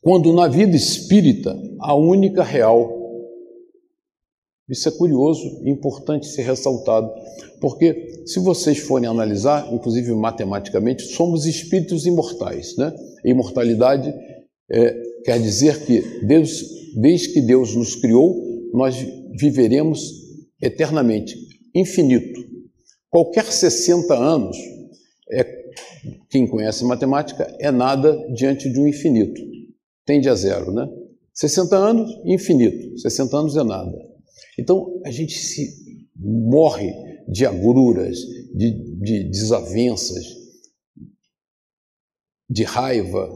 [0.00, 2.98] quando na vida espírita a única real
[4.68, 7.10] isso é curioso e importante ser ressaltado,
[7.58, 12.76] porque se vocês forem analisar, inclusive matematicamente, somos espíritos imortais.
[12.76, 12.92] Né?
[13.28, 14.12] Imortalidade
[14.70, 16.62] é, quer dizer que Deus,
[16.96, 18.96] desde que Deus nos criou, nós
[19.38, 20.00] viveremos
[20.60, 21.36] eternamente,
[21.74, 22.40] infinito.
[23.10, 24.56] Qualquer 60 anos,
[25.30, 25.44] é,
[26.28, 29.40] quem conhece matemática, é nada diante de um infinito.
[30.04, 30.86] Tende a zero, né?
[31.34, 32.98] 60 anos, infinito.
[32.98, 33.96] 60 anos é nada.
[34.58, 35.68] Então, a gente se
[36.16, 36.92] morre
[37.28, 38.18] de agruras,
[38.54, 40.24] de, de desavenças,
[42.48, 43.28] de raiva,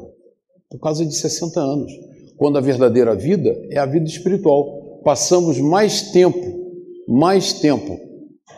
[0.70, 1.92] por causa de 60 anos,
[2.37, 5.01] quando a verdadeira vida é a vida espiritual.
[5.05, 6.61] Passamos mais tempo,
[7.07, 7.98] mais tempo,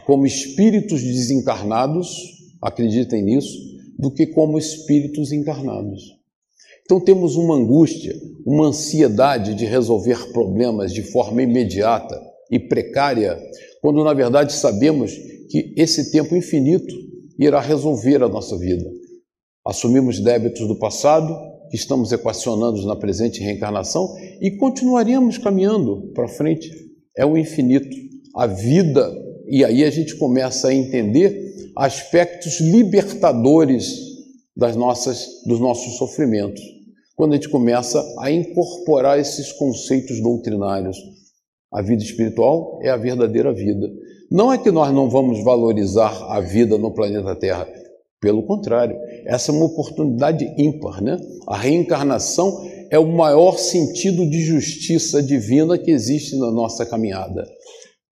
[0.06, 2.08] como espíritos desencarnados,
[2.62, 3.58] acreditem nisso,
[3.98, 6.02] do que como espíritos encarnados.
[6.84, 8.14] Então temos uma angústia,
[8.44, 13.38] uma ansiedade de resolver problemas de forma imediata e precária,
[13.80, 15.12] quando na verdade sabemos
[15.48, 16.94] que esse tempo infinito
[17.38, 18.84] irá resolver a nossa vida.
[19.64, 21.34] Assumimos débitos do passado,
[21.70, 26.70] que estamos equacionando na presente reencarnação e continuaremos caminhando para frente.
[27.16, 27.96] É o infinito,
[28.36, 29.10] a vida,
[29.48, 33.98] e aí a gente começa a entender aspectos libertadores
[34.54, 36.60] das nossas, dos nossos sofrimentos.
[37.16, 40.96] Quando a gente começa a incorporar esses conceitos doutrinários,
[41.72, 43.90] a vida espiritual é a verdadeira vida.
[44.30, 47.66] Não é que nós não vamos valorizar a vida no planeta Terra,
[48.24, 51.20] pelo contrário, essa é uma oportunidade ímpar, né?
[51.46, 57.46] A reencarnação é o maior sentido de justiça divina que existe na nossa caminhada.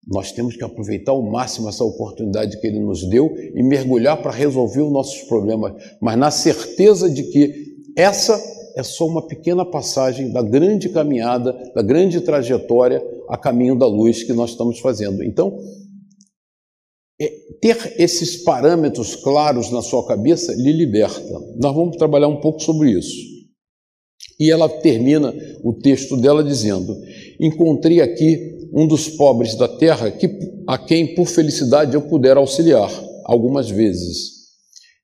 [0.06, 4.32] Nós temos que aproveitar ao máximo essa oportunidade que ele nos deu e mergulhar para
[4.32, 8.38] resolver os nossos problemas, mas na certeza de que essa
[8.76, 14.22] é só uma pequena passagem da grande caminhada, da grande trajetória a caminho da luz
[14.22, 15.22] que nós estamos fazendo.
[15.24, 15.58] Então,
[17.60, 21.40] ter esses parâmetros claros na sua cabeça lhe liberta.
[21.56, 23.32] Nós vamos trabalhar um pouco sobre isso.
[24.38, 26.96] E ela termina o texto dela dizendo:
[27.40, 30.28] Encontrei aqui um dos pobres da terra que,
[30.66, 32.90] a quem, por felicidade, eu puder auxiliar
[33.24, 34.30] algumas vezes,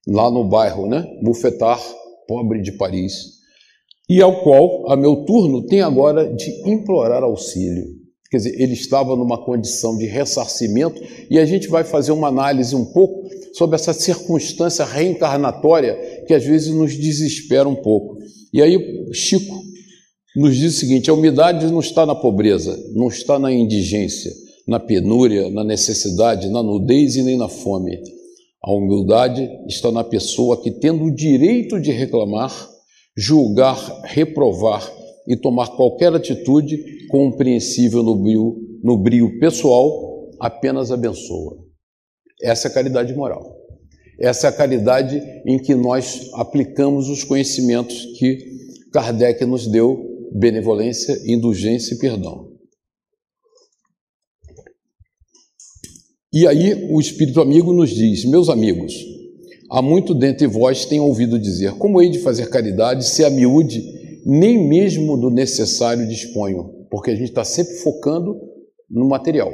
[0.06, 1.04] lá no bairro, né?
[1.22, 1.80] Bufetar,
[2.26, 3.38] pobre de Paris,
[4.08, 7.97] e ao qual, a meu turno, tem agora de implorar auxílio.
[8.30, 12.76] Quer dizer, ele estava numa condição de ressarcimento e a gente vai fazer uma análise
[12.76, 18.18] um pouco sobre essa circunstância reencarnatória que às vezes nos desespera um pouco.
[18.52, 18.78] E aí,
[19.12, 19.62] Chico
[20.36, 24.30] nos diz o seguinte: a humildade não está na pobreza, não está na indigência,
[24.66, 27.98] na penúria, na necessidade, na nudez e nem na fome.
[28.62, 32.52] A humildade está na pessoa que, tendo o direito de reclamar,
[33.16, 34.86] julgar, reprovar
[35.26, 41.58] e tomar qualquer atitude compreensível no brio, no brio pessoal, apenas abençoa.
[42.42, 43.56] Essa é a caridade moral.
[44.20, 48.38] Essa é a caridade em que nós aplicamos os conhecimentos que
[48.92, 52.48] Kardec nos deu, benevolência, indulgência e perdão.
[56.32, 58.92] E aí o Espírito Amigo nos diz: Meus amigos,
[59.70, 63.82] Há muito dentre vós tem ouvido dizer: Como hei de fazer caridade se a miúde
[64.24, 66.77] nem mesmo do necessário disponho?
[66.90, 68.40] Porque a gente está sempre focando
[68.88, 69.52] no material,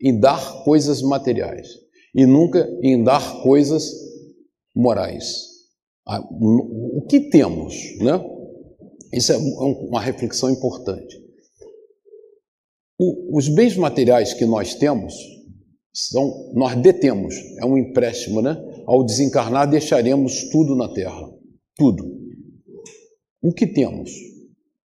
[0.00, 1.68] em dar coisas materiais,
[2.14, 3.90] e nunca em dar coisas
[4.74, 5.48] morais.
[6.06, 8.20] O que temos, né?
[9.12, 11.18] Isso é uma reflexão importante.
[13.32, 15.14] os bens materiais que nós temos
[15.92, 18.56] são, nós detemos, é um empréstimo, né?
[18.86, 21.28] Ao desencarnar, deixaremos tudo na terra.
[21.76, 22.04] Tudo.
[23.42, 24.10] O que temos?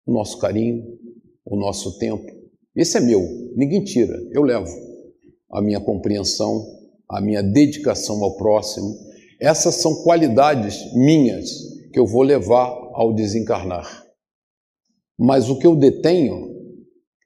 [0.07, 0.85] O nosso carinho,
[1.45, 2.25] o nosso tempo.
[2.75, 3.21] Esse é meu,
[3.55, 4.73] ninguém tira, eu levo.
[5.53, 6.65] A minha compreensão,
[7.09, 8.95] a minha dedicação ao próximo.
[9.41, 11.51] Essas são qualidades minhas
[11.93, 14.05] que eu vou levar ao desencarnar.
[15.19, 16.53] Mas o que eu detenho,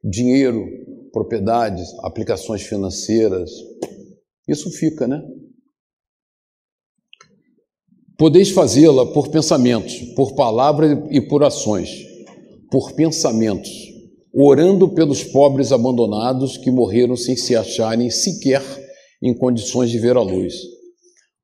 [0.05, 0.67] dinheiro,
[1.11, 3.51] propriedades, aplicações financeiras,
[4.47, 5.23] isso fica, né?
[8.19, 12.05] Podeis fazê-la por pensamentos, por palavras e por ações,
[12.71, 13.71] por pensamentos,
[14.35, 18.63] orando pelos pobres abandonados que morreram sem se acharem sequer
[19.23, 20.55] em condições de ver a luz.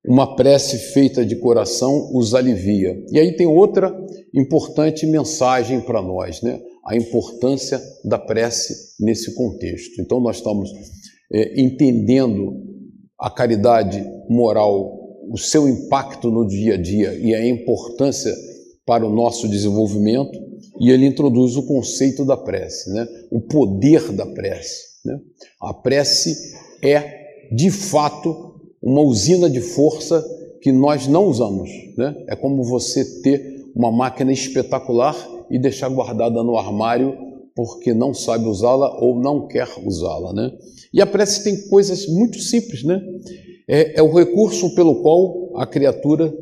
[0.06, 2.94] Uma prece feita de coração os alivia.
[3.10, 3.94] E aí tem outra
[4.34, 6.60] importante mensagem para nós, né?
[6.86, 10.02] A importância da prece nesse contexto.
[10.02, 10.70] Então, nós estamos
[11.32, 12.52] é, entendendo
[13.18, 18.34] a caridade moral o seu impacto no dia a dia e a importância
[18.84, 20.38] para o nosso desenvolvimento,
[20.80, 23.06] e ele introduz o conceito da prece, né?
[23.30, 24.82] o poder da prece.
[25.04, 25.18] Né?
[25.60, 30.24] A prece é, de fato, uma usina de força
[30.60, 31.70] que nós não usamos.
[31.96, 32.14] Né?
[32.28, 35.16] É como você ter uma máquina espetacular
[35.50, 37.16] e deixar guardada no armário
[37.54, 40.32] porque não sabe usá-la ou não quer usá-la.
[40.32, 40.50] Né?
[40.92, 43.00] E a prece tem coisas muito simples, né?
[43.68, 46.34] é, é o recurso pelo qual a criatura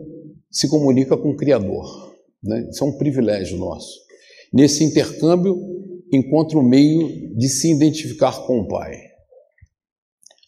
[0.51, 2.13] se comunica com o Criador.
[2.43, 2.69] Né?
[2.71, 4.02] Isso é um privilégio nosso.
[4.53, 5.59] Nesse intercâmbio,
[6.13, 8.97] encontra o meio de se identificar com o Pai.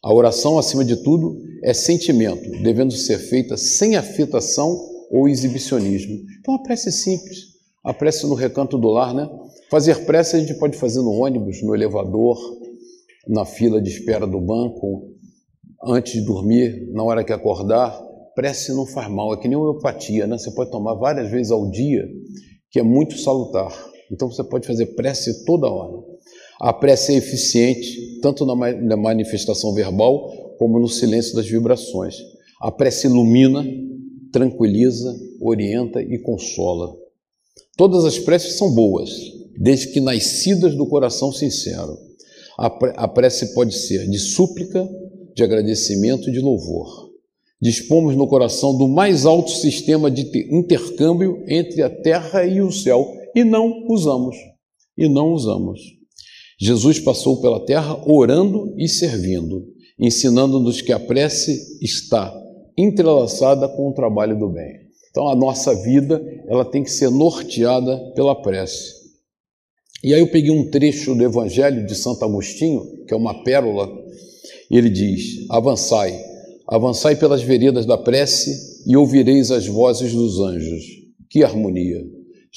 [0.02, 4.78] A oração, acima de tudo, é sentimento, devendo ser feita sem afetação
[5.10, 6.18] ou exibicionismo.
[6.40, 7.54] Então, a prece é simples.
[7.82, 9.26] A prece no recanto do lar, né?
[9.70, 12.38] Fazer prece a gente pode fazer no ônibus, no elevador,
[13.26, 15.10] na fila de espera do banco,
[15.82, 17.98] antes de dormir, na hora que acordar,
[18.34, 20.36] prece não faz mal, é que nem homeopatia, né?
[20.36, 22.06] Você pode tomar várias vezes ao dia,
[22.70, 23.93] que é muito salutar.
[24.10, 26.02] Então você pode fazer prece toda hora.
[26.60, 32.16] A prece é eficiente, tanto na manifestação verbal como no silêncio das vibrações.
[32.60, 33.64] A prece ilumina,
[34.32, 36.96] tranquiliza, orienta e consola.
[37.76, 39.10] Todas as preces são boas,
[39.58, 41.98] desde que nascidas do coração sincero.
[42.56, 44.88] A prece pode ser de súplica,
[45.34, 47.10] de agradecimento e de louvor.
[47.60, 53.12] Dispomos no coração do mais alto sistema de intercâmbio entre a terra e o céu
[53.34, 54.36] e não usamos.
[54.96, 55.80] E não usamos.
[56.60, 59.66] Jesus passou pela terra orando e servindo,
[59.98, 62.32] ensinando-nos que a prece está
[62.78, 64.84] entrelaçada com o trabalho do bem.
[65.10, 69.04] Então a nossa vida, ela tem que ser norteada pela prece.
[70.02, 74.04] E aí eu peguei um trecho do Evangelho de Santo Agostinho, que é uma pérola
[74.70, 76.18] ele diz: Avançai,
[76.66, 80.84] avançai pelas veredas da prece e ouvireis as vozes dos anjos.
[81.30, 82.02] Que harmonia!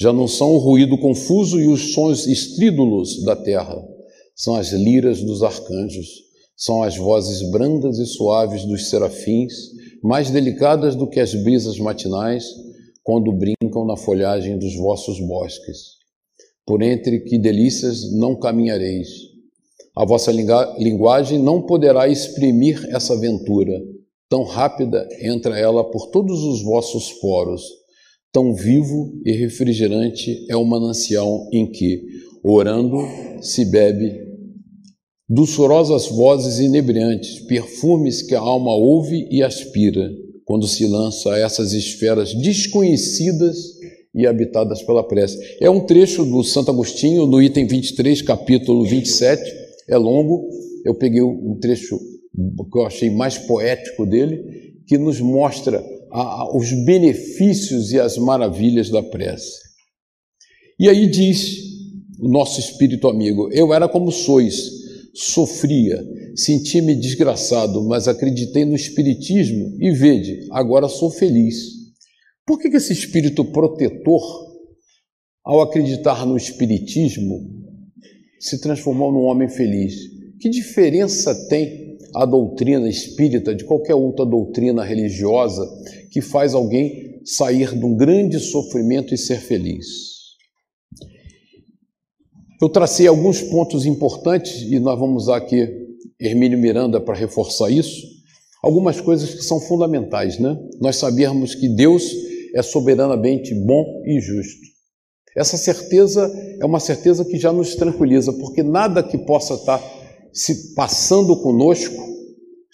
[0.00, 3.76] Já não são o ruído confuso e os sons estrídulos da terra,
[4.34, 6.08] são as liras dos arcanjos,
[6.56, 9.52] são as vozes brandas e suaves dos serafins,
[10.02, 12.44] mais delicadas do que as brisas matinais,
[13.02, 15.98] quando brincam na folhagem dos vossos bosques.
[16.64, 19.08] Por entre que delícias não caminhareis,
[19.96, 23.82] a vossa linguagem não poderá exprimir essa aventura.
[24.28, 27.77] Tão rápida entra ela por todos os vossos poros.
[28.38, 32.04] Tão vivo e refrigerante é o manancial em que,
[32.44, 32.96] orando,
[33.42, 34.12] se bebe
[35.28, 40.08] doçorosas vozes inebriantes, perfumes que a alma ouve e aspira,
[40.44, 43.56] quando se lança a essas esferas desconhecidas
[44.14, 45.36] e habitadas pela prece.
[45.60, 49.42] É um trecho do Santo Agostinho, no item 23, capítulo 27,
[49.88, 50.48] é longo,
[50.84, 54.44] eu peguei um trecho que eu achei mais poético dele,
[54.86, 59.58] que nos mostra a, os benefícios e as maravilhas da prece.
[60.78, 61.56] E aí diz
[62.20, 64.70] o nosso espírito amigo: Eu era como sois,
[65.14, 66.04] sofria,
[66.36, 71.56] senti-me desgraçado, mas acreditei no Espiritismo e vede, agora sou feliz.
[72.46, 74.22] Por que, que esse espírito protetor,
[75.44, 77.58] ao acreditar no Espiritismo,
[78.38, 79.94] se transformou num homem feliz.
[80.40, 85.66] Que diferença tem a doutrina espírita, de qualquer outra doutrina religiosa
[86.10, 89.86] que faz alguém sair de um grande sofrimento e ser feliz.
[92.60, 95.68] Eu tracei alguns pontos importantes e nós vamos usar aqui
[96.20, 98.04] Hermínio Miranda para reforçar isso.
[98.62, 100.58] Algumas coisas que são fundamentais, né?
[100.80, 102.12] Nós sabemos que Deus
[102.54, 104.66] é soberanamente bom e justo.
[105.36, 106.28] Essa certeza
[106.60, 109.80] é uma certeza que já nos tranquiliza, porque nada que possa estar
[110.32, 112.08] se passando conosco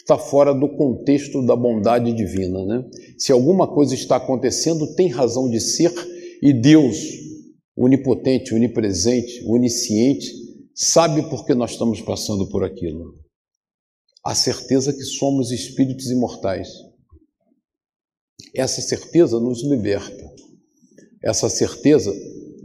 [0.05, 2.65] está fora do contexto da bondade divina.
[2.65, 2.85] Né?
[3.17, 5.93] Se alguma coisa está acontecendo, tem razão de ser,
[6.43, 6.97] e Deus,
[7.75, 10.31] onipotente, onipresente, onisciente,
[10.75, 13.19] sabe por que nós estamos passando por aquilo.
[14.23, 16.69] A certeza que somos espíritos imortais.
[18.55, 20.33] Essa certeza nos liberta.
[21.23, 22.15] Essa certeza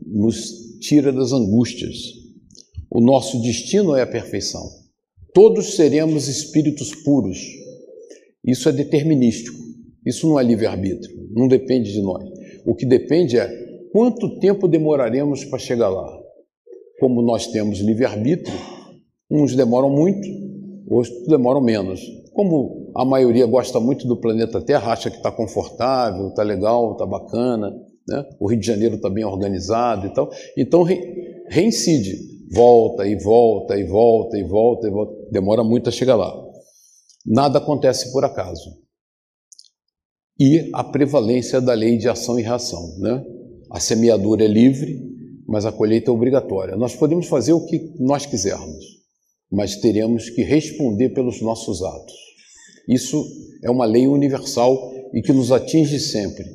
[0.06, 1.96] nos tira das angústias.
[2.92, 4.79] O nosso destino é a perfeição.
[5.34, 7.40] Todos seremos espíritos puros.
[8.46, 9.58] Isso é determinístico.
[10.06, 11.30] Isso não é livre-arbítrio.
[11.32, 12.24] Não depende de nós.
[12.66, 13.48] O que depende é
[13.92, 16.20] quanto tempo demoraremos para chegar lá.
[17.00, 18.58] Como nós temos livre-arbítrio,
[19.30, 20.28] uns demoram muito,
[20.90, 22.02] outros demoram menos.
[22.34, 27.06] Como a maioria gosta muito do planeta Terra, acha que está confortável, está legal, está
[27.06, 27.72] bacana,
[28.08, 28.26] né?
[28.40, 30.84] o Rio de Janeiro está bem organizado e tal, então
[31.48, 35.14] reincide volta e volta e volta e volta e volta.
[35.32, 36.34] Demora muito a chegar lá.
[37.26, 38.78] Nada acontece por acaso.
[40.39, 42.97] E a prevalência da lei de ação e reação.
[43.00, 43.24] Né?
[43.72, 45.00] A semeadura é livre,
[45.47, 46.76] mas a colheita é obrigatória.
[46.76, 48.86] Nós podemos fazer o que nós quisermos,
[49.52, 52.16] mas teremos que responder pelos nossos atos.
[52.88, 53.24] Isso
[53.64, 56.45] é uma lei universal e que nos atinge sempre.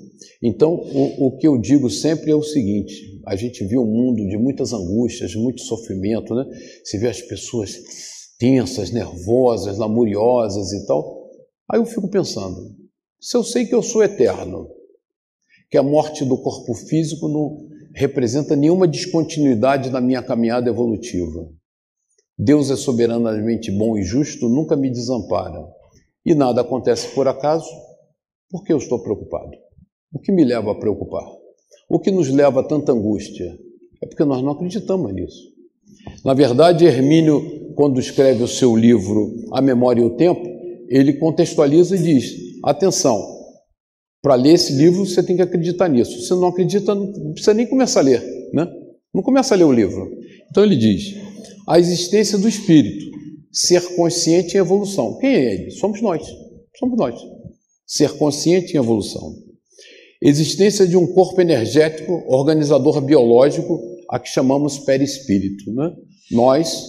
[0.43, 4.27] Então, o, o que eu digo sempre é o seguinte: a gente vê um mundo
[4.29, 6.45] de muitas angústias, muito sofrimento, né?
[6.85, 7.77] Você vê as pessoas
[8.39, 11.29] tensas, nervosas, lamuriosas e tal.
[11.71, 12.75] Aí eu fico pensando,
[13.21, 14.69] se eu sei que eu sou eterno,
[15.71, 21.49] que a morte do corpo físico não representa nenhuma descontinuidade na minha caminhada evolutiva.
[22.37, 25.65] Deus é soberanamente bom e justo, nunca me desampara.
[26.27, 27.71] E nada acontece por acaso,
[28.51, 29.51] por que eu estou preocupado?
[30.13, 31.25] O que me leva a preocupar?
[31.89, 33.59] O que nos leva a tanta angústia?
[34.03, 35.55] É porque nós não acreditamos nisso.
[36.25, 40.43] Na verdade, Hermínio, quando escreve o seu livro A Memória e o Tempo,
[40.89, 43.23] ele contextualiza e diz: atenção,
[44.23, 46.21] para ler esse livro você tem que acreditar nisso.
[46.23, 48.23] Se não acredita, não precisa nem começar a ler,
[48.53, 48.67] né?
[49.13, 50.11] Não começa a ler o livro.
[50.51, 51.15] Então ele diz:
[51.69, 53.07] a existência do espírito,
[53.53, 55.19] ser consciente em evolução.
[55.19, 55.71] Quem é ele?
[55.71, 56.27] Somos nós.
[56.79, 57.21] Somos nós.
[57.87, 59.35] Ser consciente em evolução.
[60.27, 65.71] Existência de um corpo energético, organizador biológico, a que chamamos perispírito.
[65.71, 65.95] Né?
[66.31, 66.83] Nós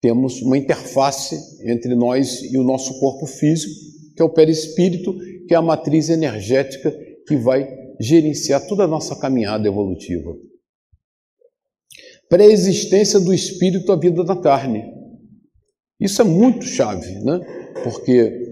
[0.00, 1.36] temos uma interface
[1.68, 3.74] entre nós e o nosso corpo físico,
[4.14, 5.12] que é o perispírito,
[5.48, 6.96] que é a matriz energética
[7.26, 7.68] que vai
[8.00, 10.32] gerenciar toda a nossa caminhada evolutiva.
[12.28, 14.84] Pré-existência do espírito à vida da carne.
[15.98, 17.40] Isso é muito chave, né?
[17.82, 18.51] porque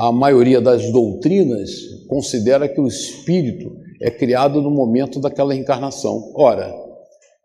[0.00, 1.70] a maioria das doutrinas
[2.06, 6.32] considera que o espírito é criado no momento daquela encarnação.
[6.36, 6.72] Ora,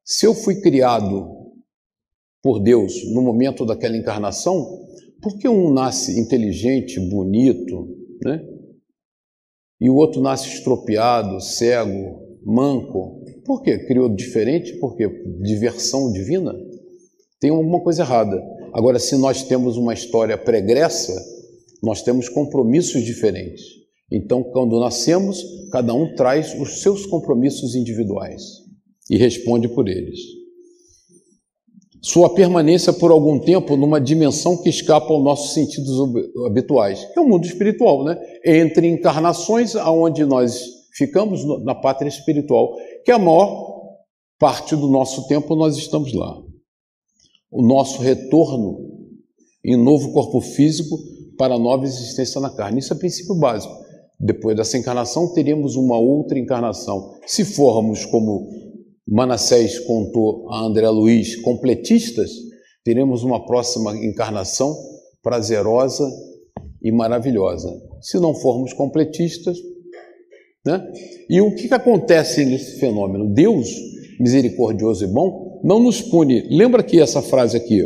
[0.05, 1.31] se eu fui criado
[2.43, 4.85] por Deus no momento daquela encarnação,
[5.19, 7.87] por que um nasce inteligente, bonito,
[8.23, 8.45] né?
[9.81, 13.23] E o outro nasce estropiado, cego, manco?
[13.47, 13.79] Por quê?
[13.79, 14.73] Criou diferente?
[14.73, 15.09] Por quê?
[15.41, 16.53] Diversão divina?
[17.39, 18.39] Tem alguma coisa errada.
[18.71, 21.13] Agora, se nós temos uma história pregressa,
[21.83, 23.61] nós temos compromissos diferentes.
[24.09, 28.41] Então, quando nascemos, cada um traz os seus compromissos individuais
[29.09, 30.19] e responde por eles.
[32.01, 35.91] Sua permanência por algum tempo numa dimensão que escapa aos nossos sentidos
[36.45, 38.17] habituais, que é o mundo espiritual, né?
[38.45, 43.73] Entre encarnações, aonde nós ficamos na pátria espiritual, que é a maior
[44.39, 46.41] parte do nosso tempo nós estamos lá.
[47.49, 48.93] O nosso retorno
[49.63, 50.97] em novo corpo físico
[51.37, 52.79] para a nova existência na carne.
[52.79, 53.73] Isso é princípio básico.
[54.19, 57.15] Depois dessa encarnação, teremos uma outra encarnação.
[57.25, 58.49] Se formos, como
[59.07, 62.31] Manassés contou a André Luiz, completistas,
[62.83, 64.75] teremos uma próxima encarnação
[65.21, 66.09] prazerosa
[66.81, 67.69] e maravilhosa.
[68.01, 69.57] Se não formos completistas,
[70.65, 70.81] né?
[71.29, 73.33] E o que, que acontece nesse fenômeno?
[73.33, 73.69] Deus,
[74.19, 76.47] misericordioso e bom, não nos pune.
[76.49, 77.85] Lembra que essa frase aqui,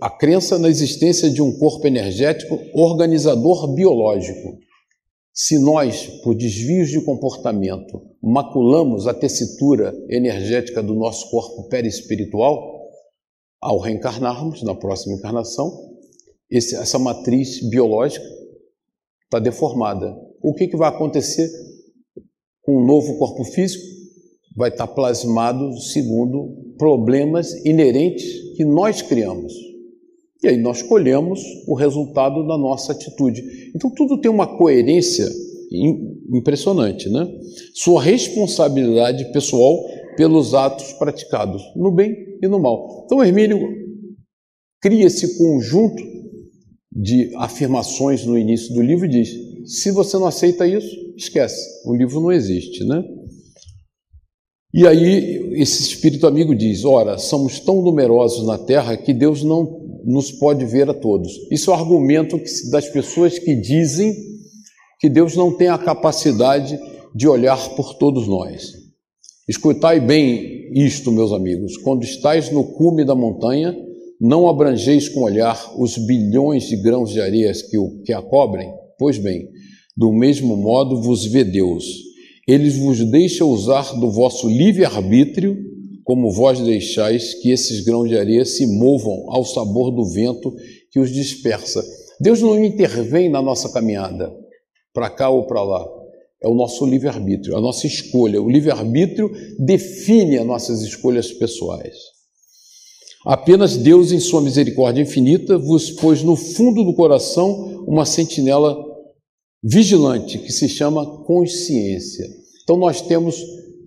[0.00, 4.58] a crença na existência de um corpo energético organizador biológico.
[5.32, 12.74] Se nós, por desvios de comportamento, maculamos a tessitura energética do nosso corpo perispiritual,
[13.60, 15.72] ao reencarnarmos na próxima encarnação,
[16.50, 18.26] esse, essa matriz biológica
[19.24, 20.14] está deformada.
[20.42, 21.50] O que, que vai acontecer
[22.62, 23.82] com o novo corpo físico?
[24.54, 29.52] Vai estar plasmado segundo problemas inerentes que nós criamos.
[30.44, 33.42] E aí nós colhemos o resultado da nossa atitude.
[33.74, 35.26] Então tudo tem uma coerência
[36.30, 37.26] impressionante, né?
[37.72, 39.82] Sua responsabilidade pessoal
[40.18, 43.04] pelos atos praticados, no bem e no mal.
[43.06, 43.58] Então Hermínio
[44.82, 46.02] cria esse conjunto
[46.92, 49.30] de afirmações no início do livro e diz:
[49.64, 53.02] se você não aceita isso, esquece, o livro não existe, né?
[54.74, 59.83] E aí esse espírito amigo diz: ora, somos tão numerosos na Terra que Deus não
[60.04, 61.32] nos pode ver a todos.
[61.50, 62.40] Isso é o argumento
[62.70, 64.14] das pessoas que dizem
[65.00, 66.78] que Deus não tem a capacidade
[67.14, 68.72] de olhar por todos nós.
[69.48, 73.76] Escutai bem isto, meus amigos: quando estais no cume da montanha,
[74.20, 78.72] não abrangeis com olhar os bilhões de grãos de areia que, o, que a cobrem?
[78.98, 79.48] Pois bem,
[79.96, 81.84] do mesmo modo vos vê Deus.
[82.48, 85.56] Ele vos deixa usar do vosso livre-arbítrio,
[86.04, 90.54] como vós deixais que esses grãos de areia se movam ao sabor do vento
[90.90, 91.82] que os dispersa.
[92.20, 94.32] Deus não intervém na nossa caminhada,
[94.92, 95.84] para cá ou para lá.
[96.42, 98.40] É o nosso livre-arbítrio, a nossa escolha.
[98.40, 101.96] O livre-arbítrio define as nossas escolhas pessoais.
[103.24, 108.76] Apenas Deus, em sua misericórdia infinita, vos pôs no fundo do coração uma sentinela
[109.62, 112.26] vigilante que se chama consciência.
[112.62, 113.42] Então nós temos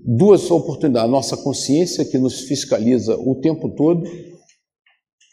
[0.07, 4.03] duas oportunidades: a nossa consciência que nos fiscaliza o tempo todo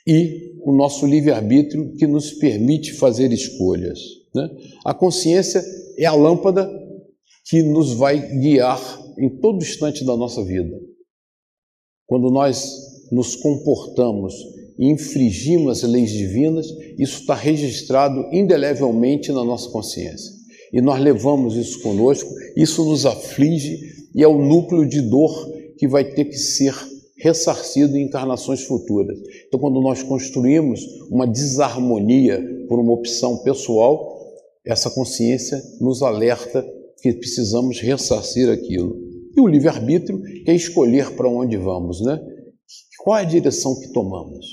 [0.06, 4.00] e o nosso livre-arbítrio que nos permite fazer escolhas.
[4.34, 4.50] Né?
[4.84, 5.62] A consciência
[5.96, 6.68] é a lâmpada
[7.46, 8.80] que nos vai guiar
[9.18, 10.76] em todo instante da nossa vida.
[12.06, 12.72] Quando nós
[13.12, 14.34] nos comportamos
[14.78, 16.66] e infringimos as leis divinas,
[16.98, 20.32] isso está registrado indelevelmente na nossa consciência.
[20.72, 25.88] E nós levamos isso conosco, isso nos aflige e é o núcleo de dor que
[25.88, 26.74] vai ter que ser
[27.16, 29.18] ressarcido em encarnações futuras.
[29.46, 34.14] Então, quando nós construímos uma desarmonia por uma opção pessoal,
[34.64, 36.64] essa consciência nos alerta
[37.00, 38.96] que precisamos ressarcir aquilo.
[39.36, 42.20] E o livre-arbítrio é escolher para onde vamos, né?
[42.98, 44.46] Qual é a direção que tomamos?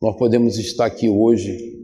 [0.00, 1.75] Nós podemos estar aqui hoje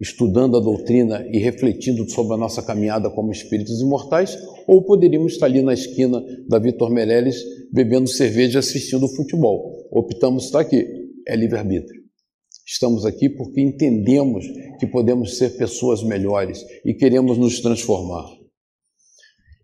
[0.00, 5.46] estudando a doutrina e refletindo sobre a nossa caminhada como espíritos imortais, ou poderíamos estar
[5.46, 7.36] ali na esquina da Vitor Meirelles
[7.72, 9.88] bebendo cerveja e assistindo futebol.
[9.92, 10.86] Optamos estar aqui.
[11.28, 12.00] É livre-arbítrio.
[12.66, 14.46] Estamos aqui porque entendemos
[14.78, 18.24] que podemos ser pessoas melhores e queremos nos transformar.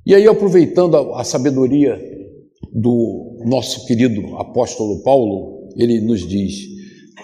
[0.05, 1.99] E aí, aproveitando a, a sabedoria
[2.73, 6.67] do nosso querido apóstolo Paulo, ele nos diz: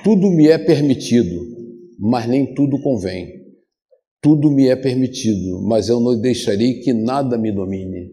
[0.03, 1.52] Tudo me é permitido,
[1.99, 3.43] mas nem tudo convém.
[4.21, 8.13] Tudo me é permitido, mas eu não deixarei que nada me domine.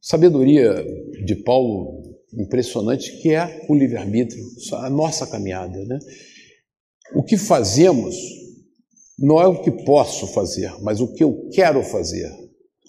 [0.00, 0.84] Sabedoria
[1.24, 5.98] de Paulo impressionante que é o livre-arbítrio, a nossa caminhada, né?
[7.14, 8.16] O que fazemos
[9.18, 12.30] não é o que posso fazer, mas o que eu quero fazer,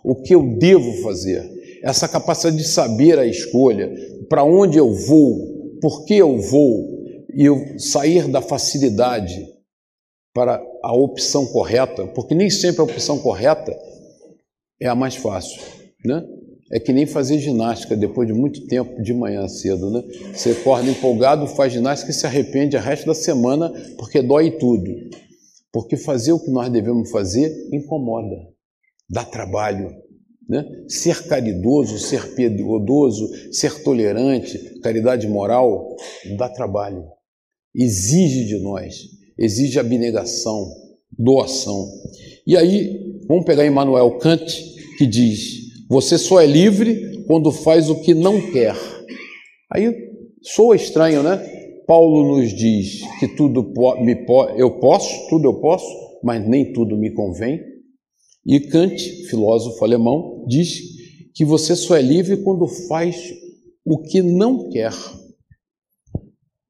[0.03, 1.47] o que eu devo fazer.
[1.83, 3.93] Essa capacidade de saber a escolha,
[4.27, 6.95] para onde eu vou, por que eu vou,
[7.35, 9.54] e eu sair da facilidade
[10.35, 13.73] para a opção correta, porque nem sempre a opção correta
[14.81, 15.61] é a mais fácil,
[16.03, 16.21] né?
[16.73, 20.03] É que nem fazer ginástica depois de muito tempo de manhã cedo, né?
[20.33, 24.91] Você acorda empolgado, faz ginástica e se arrepende o resto da semana porque dói tudo.
[25.71, 28.35] Porque fazer o que nós devemos fazer incomoda,
[29.09, 29.89] dá trabalho.
[30.49, 30.65] Né?
[30.87, 35.95] Ser caridoso, ser piedoso, ser tolerante, caridade moral,
[36.37, 37.05] dá trabalho.
[37.73, 38.95] Exige de nós,
[39.37, 40.71] exige abnegação,
[41.17, 41.87] doação.
[42.45, 44.45] E aí, vamos pegar Emmanuel Kant,
[44.97, 48.75] que diz: você só é livre quando faz o que não quer.
[49.71, 49.93] Aí
[50.41, 51.37] soa estranho, né?
[51.87, 53.71] Paulo nos diz que tudo
[54.01, 54.25] me
[54.57, 55.85] eu posso, tudo eu posso,
[56.23, 57.61] mas nem tudo me convém.
[58.45, 60.81] E Kant, filósofo alemão, diz
[61.33, 63.33] que você só é livre quando faz
[63.83, 64.93] o que não quer.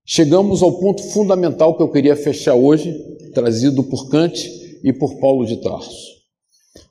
[0.08, 2.94] Chegamos ao ponto fundamental que eu queria fechar hoje,
[3.34, 4.40] trazido por Kant
[4.84, 6.14] e por Paulo de Tarso.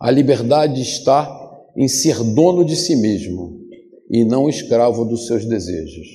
[0.00, 1.30] A liberdade está
[1.76, 3.60] em ser dono de si mesmo
[4.10, 6.08] e não escravo dos seus desejos,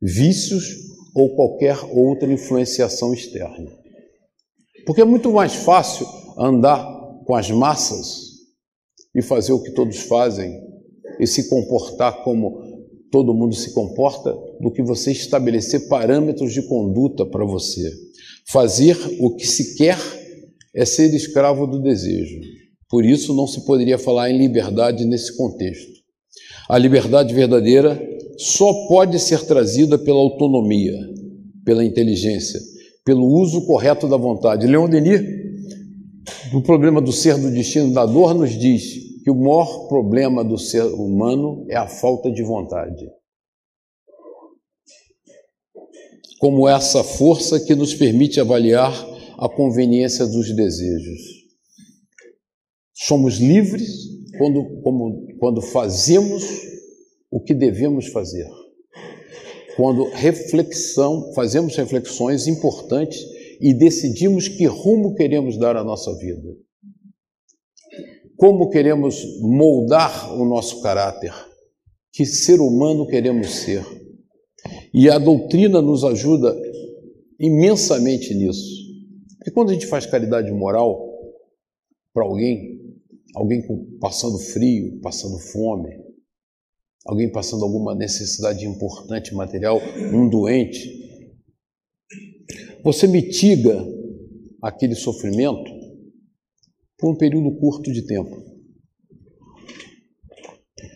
[0.00, 0.64] vícios
[1.14, 3.70] ou qualquer outra influenciação externa.
[4.84, 6.84] Porque é muito mais fácil andar
[7.24, 8.32] com as massas
[9.14, 10.60] e fazer o que todos fazem
[11.20, 12.61] e se comportar como
[13.12, 17.92] todo mundo se comporta do que você estabelecer parâmetros de conduta para você.
[18.48, 19.98] Fazer o que se quer
[20.74, 22.40] é ser escravo do desejo.
[22.88, 25.92] Por isso, não se poderia falar em liberdade nesse contexto.
[26.68, 28.00] A liberdade verdadeira
[28.38, 30.96] só pode ser trazida pela autonomia,
[31.66, 32.60] pela inteligência,
[33.04, 34.66] pelo uso correto da vontade.
[34.66, 35.20] Leon Denis,
[36.50, 40.58] no problema do ser, do destino, da dor, nos diz que o maior problema do
[40.58, 43.08] ser humano é a falta de vontade.
[46.40, 48.92] Como essa força que nos permite avaliar
[49.38, 51.20] a conveniência dos desejos.
[52.94, 53.88] Somos livres
[54.38, 56.42] quando, como, quando fazemos
[57.30, 58.48] o que devemos fazer.
[59.76, 63.20] Quando reflexão, fazemos reflexões importantes
[63.60, 66.56] e decidimos que rumo queremos dar à nossa vida
[68.42, 71.32] como queremos moldar o nosso caráter,
[72.10, 73.86] que ser humano queremos ser.
[74.92, 76.52] E a doutrina nos ajuda
[77.38, 78.82] imensamente nisso.
[79.36, 81.08] Porque quando a gente faz caridade moral
[82.12, 82.80] para alguém,
[83.32, 83.62] alguém
[84.00, 85.90] passando frio, passando fome,
[87.06, 89.80] alguém passando alguma necessidade importante material,
[90.12, 91.38] um doente,
[92.82, 93.86] você mitiga
[94.60, 95.81] aquele sofrimento
[97.02, 98.30] por um período curto de tempo.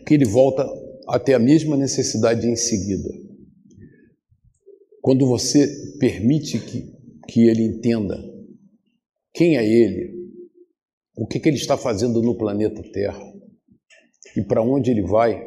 [0.07, 0.65] Que ele volta
[1.09, 3.09] a ter a mesma necessidade em seguida.
[5.03, 5.67] Quando você
[5.99, 6.93] permite que,
[7.27, 8.17] que ele entenda
[9.35, 10.15] quem é ele,
[11.17, 13.35] o que, que ele está fazendo no planeta Terra
[14.37, 15.45] e para onde ele vai,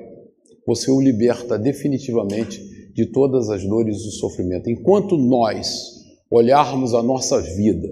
[0.67, 2.59] você o liberta definitivamente
[2.91, 4.69] de todas as dores e o sofrimento.
[4.69, 7.87] Enquanto nós olharmos a nossa vida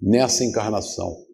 [0.00, 1.25] nessa encarnação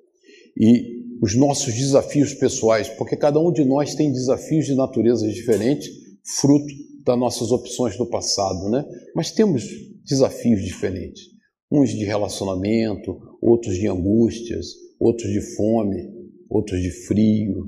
[0.62, 5.90] e os nossos desafios pessoais, porque cada um de nós tem desafios de natureza diferente,
[6.38, 6.72] fruto
[7.04, 8.84] das nossas opções do passado, né?
[9.12, 9.64] Mas temos
[10.06, 11.24] desafios diferentes,
[11.70, 14.66] uns de relacionamento, outros de angústias,
[15.00, 16.08] outros de fome,
[16.48, 17.66] outros de frio,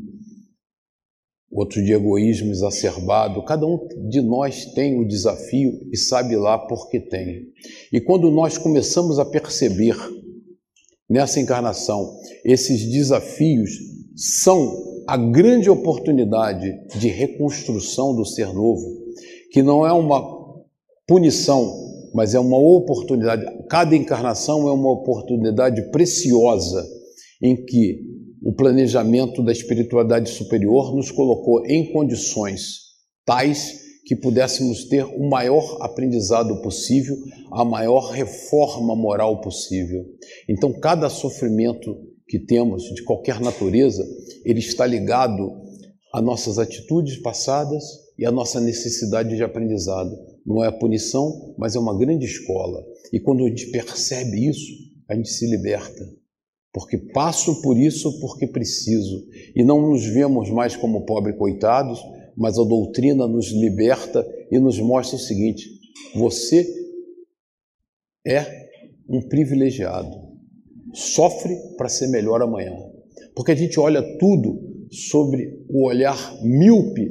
[1.51, 3.45] outros de egoísmo exacerbado.
[3.45, 7.49] Cada um de nós tem o desafio e sabe lá por que tem.
[7.93, 9.97] E quando nós começamos a perceber
[11.09, 13.71] nessa encarnação, esses desafios
[14.17, 19.05] são a grande oportunidade de reconstrução do ser novo,
[19.51, 20.23] que não é uma
[21.07, 21.73] punição,
[22.15, 23.45] mas é uma oportunidade.
[23.69, 26.85] Cada encarnação é uma oportunidade preciosa
[27.43, 28.01] em que
[28.43, 32.85] o planejamento da espiritualidade superior nos colocou em condições
[33.25, 37.17] tais que pudéssemos ter o maior aprendizado possível,
[37.51, 40.05] a maior reforma moral possível.
[40.49, 41.97] Então, cada sofrimento
[42.29, 44.05] que temos de qualquer natureza,
[44.45, 45.53] ele está ligado
[46.13, 47.83] a nossas atitudes passadas
[48.19, 50.17] e a nossa necessidade de aprendizado.
[50.47, 52.85] Não é a punição, mas é uma grande escola.
[53.13, 54.73] E quando a gente percebe isso,
[55.09, 56.05] a gente se liberta.
[56.73, 59.25] Porque passo por isso porque preciso.
[59.55, 62.01] E não nos vemos mais como pobres coitados,
[62.37, 65.69] mas a doutrina nos liberta e nos mostra o seguinte:
[66.15, 66.67] você
[68.27, 68.69] é
[69.09, 70.11] um privilegiado,
[70.93, 72.73] sofre para ser melhor amanhã.
[73.35, 77.11] Porque a gente olha tudo sobre o olhar míope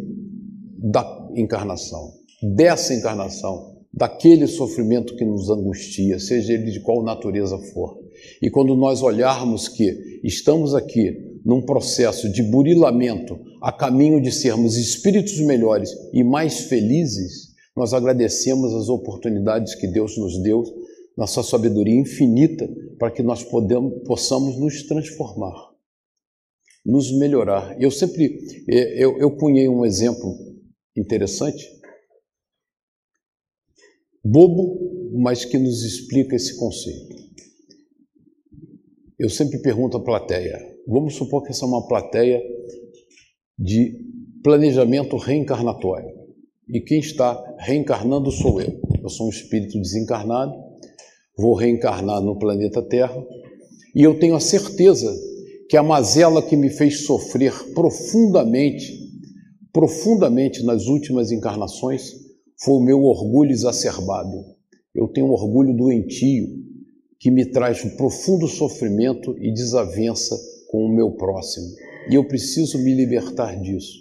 [0.77, 2.13] da encarnação,
[2.55, 7.99] dessa encarnação, daquele sofrimento que nos angustia, seja ele de qual natureza for.
[8.41, 14.77] E quando nós olharmos que estamos aqui num processo de burilamento a caminho de sermos
[14.77, 20.63] espíritos melhores e mais felizes, nós agradecemos as oportunidades que Deus nos deu
[21.17, 22.67] na sua sabedoria infinita
[22.97, 25.71] para que nós podemos, possamos nos transformar,
[26.85, 27.79] nos melhorar.
[27.81, 28.39] Eu sempre
[28.69, 30.35] é, eu, eu cunhei um exemplo
[30.95, 31.63] interessante,
[34.23, 37.15] bobo, mas que nos explica esse conceito.
[39.19, 42.41] Eu sempre pergunto à plateia: Vamos supor que essa é uma plateia
[43.57, 43.97] de
[44.43, 46.09] planejamento reencarnatório.
[46.67, 48.81] E quem está reencarnando sou eu.
[49.01, 50.53] Eu sou um espírito desencarnado,
[51.37, 53.15] vou reencarnar no planeta Terra,
[53.95, 55.13] e eu tenho a certeza
[55.69, 58.93] que a mazela que me fez sofrer profundamente,
[59.71, 62.13] profundamente nas últimas encarnações,
[62.61, 64.45] foi o meu orgulho exacerbado.
[64.93, 66.47] Eu tenho um orgulho doentio
[67.19, 70.35] que me traz um profundo sofrimento e desavença
[70.73, 71.67] com o meu próximo.
[72.09, 73.93] E eu preciso me libertar disso.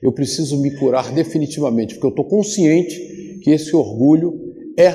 [0.00, 4.32] Eu preciso me curar definitivamente, porque eu estou consciente que esse orgulho
[4.78, 4.94] é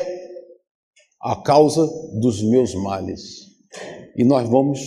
[1.21, 1.87] a causa
[2.19, 3.21] dos meus males.
[4.17, 4.81] E nós vamos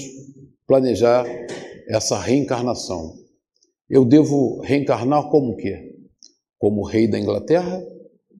[0.66, 1.24] planejar
[1.88, 3.14] essa reencarnação.
[3.88, 5.93] Eu devo reencarnar como quê?
[6.62, 7.84] como rei da Inglaterra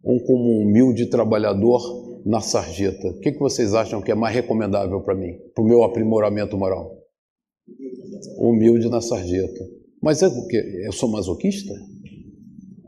[0.01, 1.81] ou como um humilde trabalhador
[2.25, 3.09] na sarjeta?
[3.09, 6.57] O que, que vocês acham que é mais recomendável para mim, para o meu aprimoramento
[6.57, 7.02] moral?
[8.49, 9.69] Humilde na sarjeta.
[10.03, 11.73] Mas é porque eu sou masoquista?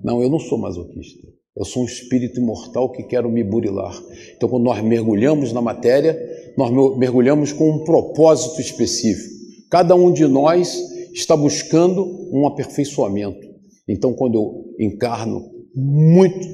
[0.02, 1.26] Não, eu não sou masoquista.
[1.56, 3.96] Eu sou um espírito imortal que quero me burilar.
[4.36, 6.18] Então, quando nós mergulhamos na matéria,
[6.58, 9.32] nós mergulhamos com um propósito específico.
[9.70, 10.76] Cada um de nós
[11.12, 13.46] está buscando um aperfeiçoamento.
[13.88, 16.46] Então, quando eu encarno muito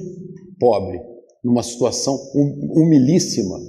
[0.59, 1.01] pobre,
[1.43, 3.59] numa situação humilíssima,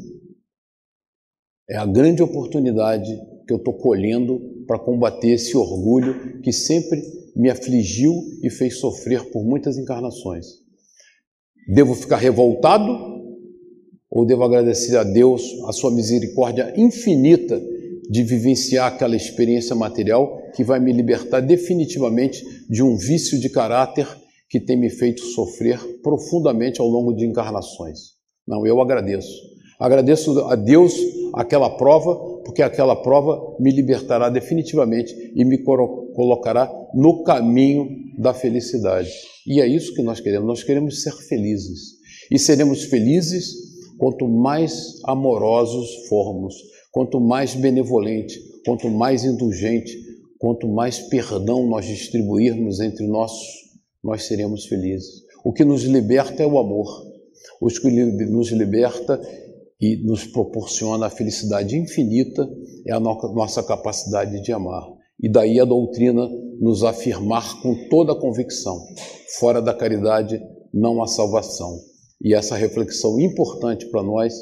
[1.70, 3.10] é a grande oportunidade
[3.46, 7.02] que eu estou colhendo para combater esse orgulho que sempre
[7.36, 10.46] me afligiu e fez sofrer por muitas encarnações.
[11.68, 12.90] Devo ficar revoltado
[14.10, 17.62] ou devo agradecer a Deus a sua misericórdia infinita
[18.08, 24.08] de vivenciar aquela experiência material que vai me libertar definitivamente de um vício de caráter
[24.48, 28.12] que tem me feito sofrer profundamente ao longo de encarnações.
[28.48, 29.36] Não, eu agradeço.
[29.78, 30.94] Agradeço a Deus
[31.34, 39.10] aquela prova, porque aquela prova me libertará definitivamente e me colocará no caminho da felicidade.
[39.46, 40.46] E é isso que nós queremos.
[40.46, 42.02] Nós queremos ser felizes.
[42.30, 43.54] E seremos felizes
[43.98, 46.54] quanto mais amorosos formos,
[46.90, 49.96] quanto mais benevolente, quanto mais indulgente,
[50.38, 53.32] quanto mais perdão nós distribuirmos entre nós,
[54.02, 55.22] nós seremos felizes.
[55.44, 57.12] O que nos liberta é o amor.
[57.60, 57.90] O que
[58.26, 59.20] nos liberta
[59.82, 62.48] e nos proporciona a felicidade infinita
[62.86, 64.86] é a nossa capacidade de amar.
[65.20, 66.30] E daí a doutrina
[66.60, 68.80] nos afirmar com toda a convicção:
[69.40, 70.40] fora da caridade
[70.72, 71.80] não há salvação.
[72.22, 74.32] E essa reflexão importante para nós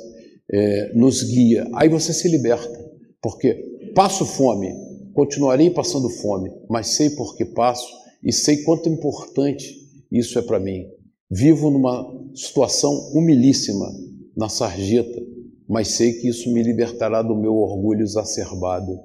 [0.52, 1.66] é, nos guia.
[1.74, 2.78] Aí você se liberta,
[3.22, 3.54] porque
[3.94, 4.70] passo fome,
[5.14, 7.88] continuarei passando fome, mas sei por que passo
[8.22, 9.74] e sei quanto importante
[10.12, 10.84] isso é para mim.
[11.30, 13.86] Vivo numa situação humilíssima,
[14.36, 15.29] na sarjeta,
[15.70, 18.98] mas sei que isso me libertará do meu orgulho exacerbado.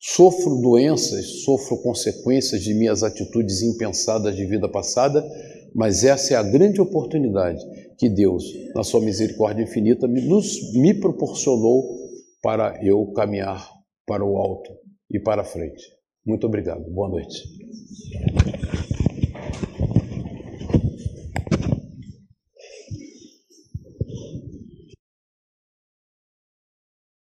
[0.00, 5.24] Sofro doenças, sofro consequências de minhas atitudes impensadas de vida passada,
[5.72, 7.64] mas essa é a grande oportunidade
[7.96, 8.42] que Deus,
[8.74, 11.96] na sua misericórdia infinita, nos, me proporcionou
[12.42, 13.64] para eu caminhar
[14.04, 14.72] para o alto
[15.08, 15.84] e para a frente.
[16.26, 16.82] Muito obrigado.
[16.90, 17.44] Boa noite.